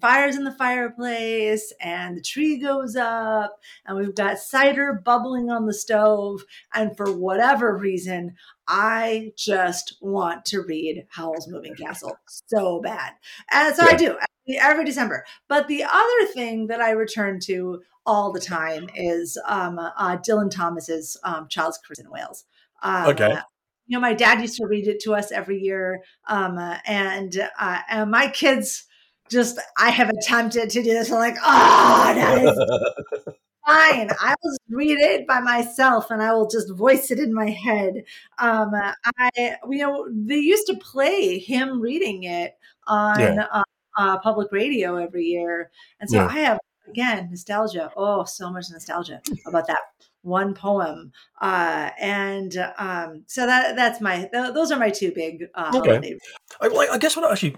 fires 0.00 0.36
in 0.36 0.44
the 0.44 0.52
fireplace 0.52 1.72
and 1.80 2.16
the 2.16 2.22
tree 2.22 2.56
goes 2.56 2.94
up 2.94 3.58
and 3.84 3.96
we've 3.96 4.14
got 4.14 4.38
cider 4.38 5.02
bubbling 5.04 5.50
on 5.50 5.66
the 5.66 5.74
stove 5.74 6.44
and 6.72 6.96
for 6.96 7.12
whatever 7.12 7.76
reason 7.76 8.34
i 8.68 9.32
just 9.36 9.96
want 10.00 10.44
to 10.44 10.62
read 10.62 11.04
howl's 11.10 11.48
moving 11.48 11.74
castle 11.74 12.16
so 12.26 12.80
bad. 12.80 13.12
And 13.50 13.74
so 13.74 13.84
yeah. 13.84 13.90
i 13.90 13.96
do 13.96 14.16
every 14.60 14.84
december. 14.84 15.24
But 15.48 15.68
the 15.68 15.84
other 15.84 16.26
thing 16.32 16.68
that 16.68 16.80
i 16.80 16.90
return 16.90 17.40
to 17.44 17.82
all 18.06 18.32
the 18.32 18.40
time 18.40 18.88
is 18.94 19.38
um, 19.46 19.78
uh, 19.78 20.16
dylan 20.18 20.50
thomas's 20.50 21.18
um, 21.24 21.48
child's 21.48 21.78
christmas 21.78 22.06
in 22.06 22.10
wales. 22.12 22.44
Um, 22.84 23.08
okay. 23.08 23.36
you 23.86 23.96
know 23.96 24.00
my 24.00 24.14
dad 24.14 24.40
used 24.40 24.58
to 24.58 24.66
read 24.66 24.86
it 24.86 25.00
to 25.00 25.14
us 25.14 25.32
every 25.32 25.58
year 25.58 26.02
um, 26.28 26.56
and, 26.86 27.48
uh, 27.58 27.80
and 27.88 28.10
my 28.12 28.28
kids 28.28 28.86
just 29.30 29.58
I 29.78 29.90
have 29.90 30.10
attempted 30.10 30.70
to 30.70 30.82
do 30.82 30.92
this. 30.92 31.10
I'm 31.10 31.18
like, 31.18 31.36
oh, 31.42 32.12
that 32.14 32.44
is. 32.44 33.34
fine. 33.66 34.10
I 34.20 34.34
will 34.42 34.56
read 34.70 34.98
it 34.98 35.26
by 35.26 35.40
myself 35.40 36.10
and 36.10 36.22
I 36.22 36.32
will 36.32 36.48
just 36.48 36.72
voice 36.72 37.10
it 37.10 37.18
in 37.18 37.32
my 37.32 37.50
head. 37.50 38.04
Um, 38.38 38.72
I, 38.74 39.30
you 39.70 39.78
know, 39.78 40.08
they 40.10 40.36
used 40.36 40.66
to 40.68 40.76
play 40.76 41.38
him 41.38 41.80
reading 41.80 42.24
it 42.24 42.56
on 42.86 43.20
yeah. 43.20 43.46
uh, 43.52 43.62
uh, 43.96 44.18
public 44.18 44.50
radio 44.52 44.96
every 44.96 45.24
year. 45.24 45.70
And 46.00 46.10
so 46.10 46.16
yeah. 46.16 46.26
I 46.26 46.38
have, 46.40 46.58
again, 46.88 47.28
nostalgia. 47.30 47.92
Oh, 47.96 48.24
so 48.24 48.50
much 48.50 48.66
nostalgia 48.70 49.20
about 49.46 49.66
that 49.68 49.80
one 50.22 50.54
poem. 50.54 51.12
Uh, 51.40 51.90
and 52.00 52.56
um, 52.78 53.24
so 53.26 53.46
that 53.46 53.76
that's 53.76 54.00
my, 54.00 54.28
th- 54.32 54.54
those 54.54 54.70
are 54.70 54.78
my 54.78 54.90
two 54.90 55.12
big 55.12 55.44
uh, 55.54 55.72
okay. 55.74 56.16
I, 56.60 56.66
I 56.66 56.98
guess 56.98 57.16
what 57.16 57.30
actually, 57.30 57.56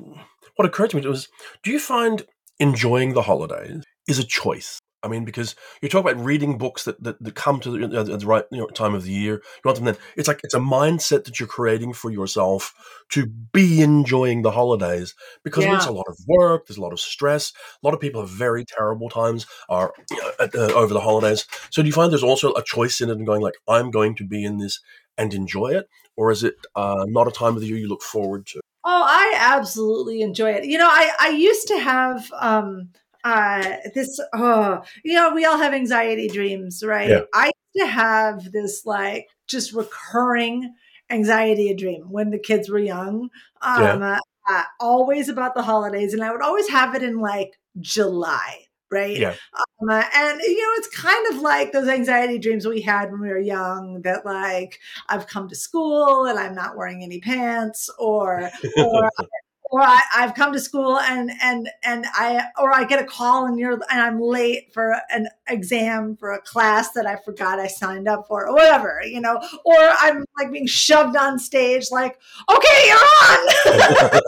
what 0.57 0.67
occurred 0.67 0.91
to 0.91 0.97
me 0.97 1.07
was, 1.07 1.29
do 1.63 1.71
you 1.71 1.79
find 1.79 2.25
enjoying 2.59 3.15
the 3.15 3.23
holidays 3.23 3.83
is 4.07 4.19
a 4.19 4.25
choice? 4.25 4.81
I 5.05 5.09
mean, 5.09 5.27
because 5.27 5.55
you 5.83 5.91
talk 5.91 6.01
about 6.01 6.25
reading 6.25 6.57
books 6.57 6.85
that, 6.85 7.03
that, 7.05 7.23
that 7.23 7.35
come 7.35 7.61
to 7.61 7.87
the, 7.87 8.01
at 8.01 8.07
the 8.07 8.27
right 8.27 8.45
you 8.51 8.59
know, 8.59 8.67
time 8.69 8.95
of 8.95 9.05
the 9.05 9.13
year. 9.13 9.35
You 9.35 9.61
want 9.63 9.77
them 9.77 9.85
then. 9.85 9.99
It's 10.17 10.29
like 10.29 10.41
it's 10.43 10.55
a 10.55 10.59
mindset 10.59 11.25
that 11.25 11.39
you're 11.39 11.47
creating 11.47 11.93
for 11.93 12.11
yourself 12.11 12.73
to 13.11 13.27
be 13.27 13.83
enjoying 13.83 14.41
the 14.41 14.51
holidays 14.51 15.15
because 15.45 15.65
yeah. 15.65 15.73
there's 15.73 15.85
a 15.85 15.93
lot 15.93 16.07
of 16.09 16.17
work, 16.27 16.67
there's 16.67 16.79
a 16.79 16.83
lot 16.83 16.95
of 16.95 17.01
stress. 17.01 17.53
A 17.83 17.87
lot 17.87 17.93
of 17.93 18.01
people 18.01 18.23
have 18.23 18.31
very 18.31 18.65
terrible 18.65 19.11
times 19.11 19.47
are 19.69 19.93
you 20.11 20.17
know, 20.17 20.31
at, 20.41 20.55
uh, 20.55 20.73
over 20.73 20.95
the 20.95 21.01
holidays. 21.01 21.45
So 21.69 21.83
do 21.83 21.87
you 21.87 21.93
find 21.93 22.11
there's 22.11 22.23
also 22.23 22.55
a 22.55 22.65
choice 22.65 23.03
in 23.03 23.11
it 23.11 23.19
and 23.19 23.27
going 23.27 23.43
like, 23.43 23.59
I'm 23.69 23.91
going 23.91 24.15
to 24.17 24.25
be 24.25 24.43
in 24.43 24.57
this 24.57 24.81
and 25.19 25.35
enjoy 25.35 25.69
it, 25.69 25.87
or 26.17 26.31
is 26.31 26.43
it 26.43 26.55
uh, 26.75 27.05
not 27.07 27.29
a 27.29 27.31
time 27.31 27.55
of 27.55 27.61
the 27.61 27.69
year 27.69 27.77
you 27.77 27.89
look 27.89 28.03
forward 28.03 28.47
to? 28.47 28.61
Oh, 28.85 29.05
I 29.07 29.35
absolutely 29.37 30.21
enjoy 30.21 30.51
it. 30.53 30.65
You 30.65 30.79
know, 30.79 30.89
I 30.89 31.13
I 31.19 31.29
used 31.31 31.69
to 31.69 31.79
have. 31.79 32.31
Um, 32.39 32.91
uh, 33.25 33.77
this, 33.95 34.21
oh, 34.35 34.83
you 35.03 35.15
know, 35.15 35.35
we 35.35 35.47
all 35.47 35.57
have 35.57 35.73
anxiety 35.73 36.29
dreams, 36.29 36.83
right? 36.85 37.09
Yeah. 37.09 37.21
I 37.33 37.47
used 37.47 37.79
to 37.79 37.87
have 37.87 38.53
this 38.53 38.85
like 38.85 39.29
just 39.47 39.73
recurring 39.73 40.75
anxiety 41.11 41.75
dream 41.75 42.05
when 42.11 42.31
the 42.31 42.39
kids 42.39 42.69
were 42.69 42.79
young. 42.79 43.31
Um, 43.63 43.83
yeah. 44.03 44.19
uh, 44.49 44.65
always 44.79 45.31
about 45.31 45.55
the 45.55 45.63
holidays, 45.63 46.13
and 46.13 46.23
I 46.23 46.31
would 46.33 46.43
always 46.43 46.69
have 46.69 46.95
it 46.95 47.03
in 47.03 47.19
like 47.19 47.59
July, 47.81 48.67
right? 48.95 49.19
Yeah. 49.19 49.35
Um, 49.83 49.89
uh, 49.91 50.05
and 50.15 50.41
you 50.41 50.63
know, 50.63 50.73
it's 50.77 50.89
kind 50.89 51.35
of 51.35 51.43
like 51.43 51.73
those 51.73 51.89
anxiety 51.89 52.39
dreams 52.39 52.67
we 52.67 52.81
had 52.81 53.11
when 53.11 53.21
we 53.21 53.29
were 53.29 53.39
young. 53.39 54.01
That 54.03 54.25
like 54.25 54.81
I've 55.09 55.27
come 55.27 55.49
to 55.49 55.57
school 55.57 56.27
and 56.27 56.39
I'm 56.39 56.55
not 56.55 56.77
wearing 56.77 57.03
any 57.03 57.21
pants, 57.21 57.91
or 57.99 58.51
or 58.79 59.11
or 59.75 59.83
I, 59.83 60.01
have 60.13 60.35
come 60.35 60.53
to 60.53 60.61
school 60.61 61.01
and 61.01 61.33
and 61.43 61.69
and 61.83 62.07
I 62.13 62.45
or 62.61 62.73
I 62.73 62.85
get 62.85 63.03
a 63.03 63.05
call 63.05 63.47
and 63.47 63.59
you're 63.59 63.73
and 63.73 64.01
I'm 64.01 64.21
late 64.21 64.73
for 64.73 64.97
an 65.11 65.27
exam 65.49 66.17
for 66.17 66.33
a 66.33 66.41
class 66.41 66.93
that 66.93 67.07
I 67.07 67.17
forgot 67.17 67.59
I 67.59 67.67
signed 67.67 68.07
up 68.07 68.29
for 68.29 68.47
or 68.47 68.55
whatever, 68.55 69.01
you 69.05 69.21
know, 69.21 69.37
or 69.65 69.75
I'm 69.77 70.25
like 70.39 70.53
being 70.53 70.69
shoved 70.69 71.17
on 71.17 71.41
stage 71.41 71.91
like, 71.91 72.21
okay, 72.49 72.87
you're 72.87 72.97
on. 72.97 73.49
I 73.67 74.21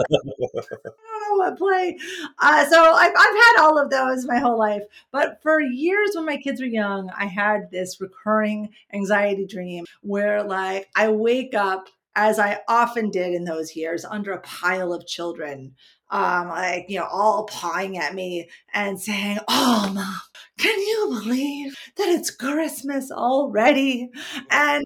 don't 1.04 1.30
know 1.30 1.36
what 1.36 1.58
play. 1.58 1.96
Uh, 2.40 2.66
so 2.66 2.82
I've, 2.82 3.12
I've 3.16 3.36
had 3.36 3.56
all 3.60 3.78
of 3.78 3.88
those 3.88 4.26
my 4.26 4.40
whole 4.40 4.58
life. 4.58 4.82
But 5.12 5.40
for 5.42 5.60
years 5.60 6.10
when 6.16 6.26
my 6.26 6.38
kids 6.38 6.60
were 6.60 6.66
young, 6.66 7.08
I 7.16 7.26
had 7.26 7.70
this 7.70 8.00
recurring 8.00 8.70
anxiety 8.92 9.46
dream 9.46 9.84
where 10.02 10.42
like 10.42 10.88
I 10.96 11.10
wake 11.10 11.54
up 11.54 11.88
as 12.16 12.38
I 12.38 12.60
often 12.66 13.10
did 13.10 13.34
in 13.34 13.44
those 13.44 13.76
years, 13.76 14.04
under 14.04 14.32
a 14.32 14.40
pile 14.40 14.92
of 14.92 15.06
children, 15.06 15.74
um, 16.10 16.48
like, 16.48 16.86
you 16.88 16.98
know, 16.98 17.06
all 17.06 17.44
pawing 17.44 17.98
at 17.98 18.14
me 18.14 18.48
and 18.72 18.98
saying, 19.00 19.38
Oh, 19.46 19.90
mom, 19.94 20.20
can 20.58 20.78
you 20.78 21.20
believe 21.22 21.76
that 21.96 22.08
it's 22.08 22.30
Christmas 22.30 23.12
already? 23.12 24.08
And 24.50 24.84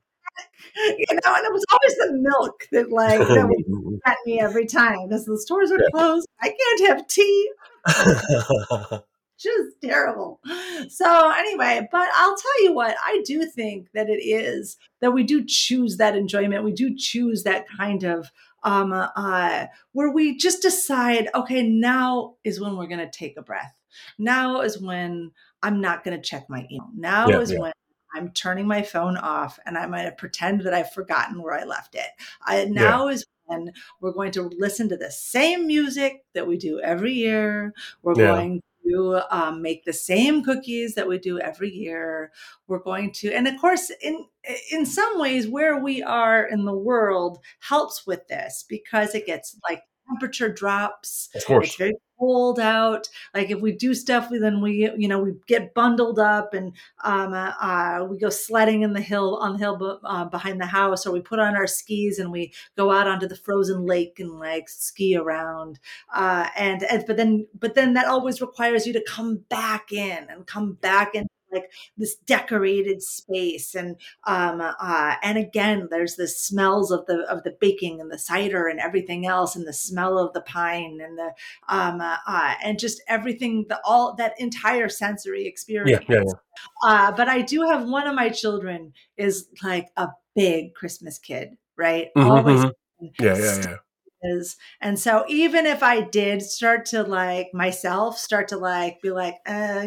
you 0.76 1.06
know, 1.10 1.34
and 1.34 1.46
it 1.46 1.52
was 1.52 1.64
always 1.72 1.96
the 1.96 2.18
milk 2.20 2.66
that 2.72 2.90
like 2.90 3.18
that 3.18 3.48
would 3.48 4.00
at 4.06 4.16
me 4.26 4.40
every 4.40 4.66
time 4.66 5.08
because 5.08 5.24
the 5.24 5.38
stores 5.38 5.70
are 5.70 5.78
closed. 5.90 6.26
I 6.40 6.48
can't 6.48 6.88
have 6.88 7.06
tea. 7.06 7.50
just 9.40 9.80
terrible. 9.82 10.40
So 10.88 11.30
anyway, 11.30 11.88
but 11.90 12.08
I'll 12.14 12.36
tell 12.36 12.64
you 12.64 12.72
what, 12.72 12.96
I 13.02 13.22
do 13.24 13.44
think 13.46 13.88
that 13.94 14.08
it 14.08 14.22
is 14.22 14.76
that 15.00 15.12
we 15.12 15.22
do 15.22 15.44
choose 15.46 15.96
that 15.96 16.16
enjoyment. 16.16 16.64
We 16.64 16.72
do 16.72 16.94
choose 16.96 17.42
that 17.44 17.66
kind 17.76 18.04
of 18.04 18.30
um 18.62 18.92
uh 18.92 19.66
where 19.92 20.10
we 20.10 20.36
just 20.36 20.62
decide, 20.62 21.28
okay, 21.34 21.62
now 21.62 22.34
is 22.44 22.60
when 22.60 22.76
we're 22.76 22.86
going 22.86 23.00
to 23.00 23.10
take 23.10 23.36
a 23.38 23.42
breath. 23.42 23.74
Now 24.18 24.60
is 24.60 24.80
when 24.80 25.32
I'm 25.62 25.80
not 25.80 26.04
going 26.04 26.16
to 26.16 26.22
check 26.22 26.48
my 26.48 26.66
email. 26.70 26.90
Now 26.94 27.28
yeah, 27.28 27.40
is 27.40 27.52
yeah. 27.52 27.58
when 27.60 27.72
I'm 28.14 28.30
turning 28.30 28.66
my 28.66 28.82
phone 28.82 29.16
off 29.16 29.58
and 29.66 29.78
I'm 29.78 29.90
going 29.90 30.04
to 30.04 30.12
pretend 30.12 30.62
that 30.62 30.74
I've 30.74 30.92
forgotten 30.92 31.42
where 31.42 31.54
I 31.54 31.64
left 31.64 31.94
it. 31.94 32.08
I, 32.42 32.64
now 32.64 33.06
yeah. 33.06 33.14
is 33.14 33.26
when 33.44 33.72
we're 34.00 34.12
going 34.12 34.32
to 34.32 34.50
listen 34.58 34.88
to 34.88 34.96
the 34.96 35.10
same 35.10 35.66
music 35.66 36.24
that 36.34 36.46
we 36.46 36.56
do 36.56 36.80
every 36.80 37.12
year. 37.12 37.72
We're 38.02 38.14
going 38.14 38.62
to 38.90 39.22
um, 39.30 39.62
make 39.62 39.84
the 39.84 39.92
same 39.92 40.42
cookies 40.42 40.94
that 40.94 41.08
we 41.08 41.18
do 41.18 41.38
every 41.38 41.70
year. 41.70 42.32
We're 42.66 42.82
going 42.82 43.12
to, 43.14 43.32
and 43.32 43.48
of 43.48 43.60
course, 43.60 43.90
in 44.00 44.26
in 44.70 44.86
some 44.86 45.20
ways, 45.20 45.48
where 45.48 45.78
we 45.78 46.02
are 46.02 46.44
in 46.44 46.64
the 46.64 46.76
world 46.76 47.38
helps 47.60 48.06
with 48.06 48.26
this 48.28 48.64
because 48.68 49.14
it 49.14 49.26
gets 49.26 49.56
like 49.68 49.82
temperature 50.08 50.52
drops. 50.52 51.28
Of 51.34 51.44
course. 51.44 51.68
It's 51.68 51.76
very 51.76 51.94
cold 52.20 52.60
out. 52.60 53.08
Like 53.34 53.50
if 53.50 53.60
we 53.60 53.72
do 53.72 53.94
stuff, 53.94 54.30
we 54.30 54.38
then 54.38 54.60
we 54.60 54.90
you 54.96 55.08
know 55.08 55.18
we 55.18 55.32
get 55.46 55.74
bundled 55.74 56.18
up 56.18 56.54
and 56.54 56.72
um, 57.02 57.32
uh, 57.32 57.52
uh, 57.60 58.06
we 58.08 58.18
go 58.18 58.30
sledding 58.30 58.82
in 58.82 58.92
the 58.92 59.00
hill 59.00 59.36
on 59.38 59.54
the 59.54 59.58
hill 59.58 60.00
uh, 60.04 60.24
behind 60.26 60.60
the 60.60 60.66
house, 60.66 61.06
or 61.06 61.12
we 61.12 61.20
put 61.20 61.38
on 61.38 61.56
our 61.56 61.66
skis 61.66 62.18
and 62.18 62.30
we 62.30 62.52
go 62.76 62.90
out 62.90 63.08
onto 63.08 63.26
the 63.26 63.36
frozen 63.36 63.86
lake 63.86 64.20
and 64.20 64.38
like 64.38 64.68
ski 64.68 65.16
around. 65.16 65.80
Uh, 66.14 66.48
and, 66.56 66.82
and 66.84 67.04
but 67.06 67.16
then 67.16 67.46
but 67.58 67.74
then 67.74 67.94
that 67.94 68.06
always 68.06 68.40
requires 68.40 68.86
you 68.86 68.92
to 68.92 69.04
come 69.08 69.38
back 69.48 69.92
in 69.92 70.26
and 70.28 70.46
come 70.46 70.74
back 70.74 71.14
in 71.14 71.26
like 71.52 71.70
this 71.96 72.16
decorated 72.26 73.02
space 73.02 73.74
and 73.74 73.96
um 74.26 74.60
uh 74.60 75.14
and 75.22 75.38
again 75.38 75.88
there's 75.90 76.16
the 76.16 76.28
smells 76.28 76.90
of 76.90 77.04
the 77.06 77.20
of 77.28 77.42
the 77.44 77.56
baking 77.60 78.00
and 78.00 78.10
the 78.10 78.18
cider 78.18 78.66
and 78.66 78.80
everything 78.80 79.26
else 79.26 79.56
and 79.56 79.66
the 79.66 79.72
smell 79.72 80.18
of 80.18 80.32
the 80.32 80.40
pine 80.42 80.98
and 81.02 81.18
the 81.18 81.30
um 81.68 82.00
uh, 82.00 82.16
uh 82.26 82.54
and 82.62 82.78
just 82.78 83.02
everything 83.08 83.64
the 83.68 83.80
all 83.84 84.14
that 84.16 84.34
entire 84.38 84.88
sensory 84.88 85.46
experience 85.46 86.04
yeah, 86.08 86.16
yeah, 86.16 86.24
yeah. 86.26 86.88
uh 86.88 87.12
but 87.12 87.28
i 87.28 87.40
do 87.40 87.62
have 87.62 87.88
one 87.88 88.06
of 88.06 88.14
my 88.14 88.28
children 88.28 88.92
is 89.16 89.48
like 89.62 89.88
a 89.96 90.08
big 90.34 90.74
christmas 90.74 91.18
kid 91.18 91.56
right 91.76 92.08
mm-hmm, 92.16 92.30
always 92.30 92.60
mm-hmm. 92.60 93.06
yeah 93.24 93.36
yeah 93.36 93.60
yeah 93.62 93.76
is. 94.22 94.56
And 94.80 94.98
so 94.98 95.24
even 95.28 95.66
if 95.66 95.82
I 95.82 96.00
did 96.00 96.42
start 96.42 96.86
to 96.86 97.02
like 97.02 97.50
myself 97.52 98.18
start 98.18 98.48
to 98.48 98.56
like 98.56 99.00
be 99.02 99.10
like, 99.10 99.36
uh, 99.46 99.86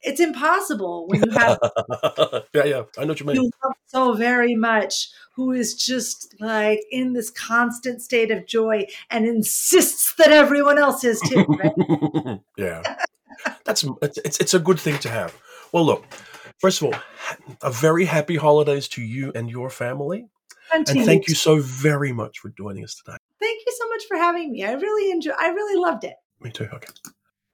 it's 0.00 0.20
impossible 0.20 1.06
when 1.08 1.22
you 1.24 1.30
have 1.32 1.58
yeah 2.54 2.64
yeah 2.64 2.82
I 2.98 3.02
know 3.02 3.08
what 3.08 3.20
you 3.20 3.26
mean. 3.26 3.36
You 3.36 3.50
love 3.64 3.74
so 3.86 4.14
very 4.14 4.54
much 4.54 5.10
who 5.34 5.52
is 5.52 5.74
just 5.74 6.34
like 6.40 6.80
in 6.90 7.12
this 7.12 7.30
constant 7.30 8.02
state 8.02 8.30
of 8.30 8.46
joy 8.46 8.86
and 9.10 9.26
insists 9.26 10.14
that 10.14 10.30
everyone 10.30 10.78
else 10.78 11.04
is 11.04 11.20
too. 11.20 11.44
Right? 11.48 12.38
yeah, 12.56 12.96
that's 13.64 13.84
it's 14.02 14.38
it's 14.38 14.54
a 14.54 14.58
good 14.58 14.78
thing 14.78 14.98
to 14.98 15.08
have. 15.08 15.36
Well, 15.72 15.84
look. 15.84 16.04
First 16.58 16.80
of 16.80 16.86
all, 16.86 17.00
a 17.60 17.72
very 17.72 18.04
happy 18.04 18.36
holidays 18.36 18.86
to 18.88 19.02
you 19.02 19.32
and 19.34 19.50
your 19.50 19.68
family. 19.68 20.26
And, 20.72 20.88
and 20.88 21.04
thank 21.04 21.26
you 21.26 21.34
so 21.34 21.58
very 21.58 22.12
much 22.12 22.38
for 22.38 22.50
joining 22.50 22.84
us 22.84 22.94
today. 22.94 23.16
Much 24.02 24.08
for 24.08 24.22
having 24.22 24.52
me. 24.52 24.64
I 24.64 24.72
really 24.72 25.10
enjoy 25.12 25.32
I 25.38 25.48
really 25.48 25.80
loved 25.80 26.04
it. 26.04 26.14
Me 26.40 26.50
too. 26.50 26.68
Okay. 26.72 26.88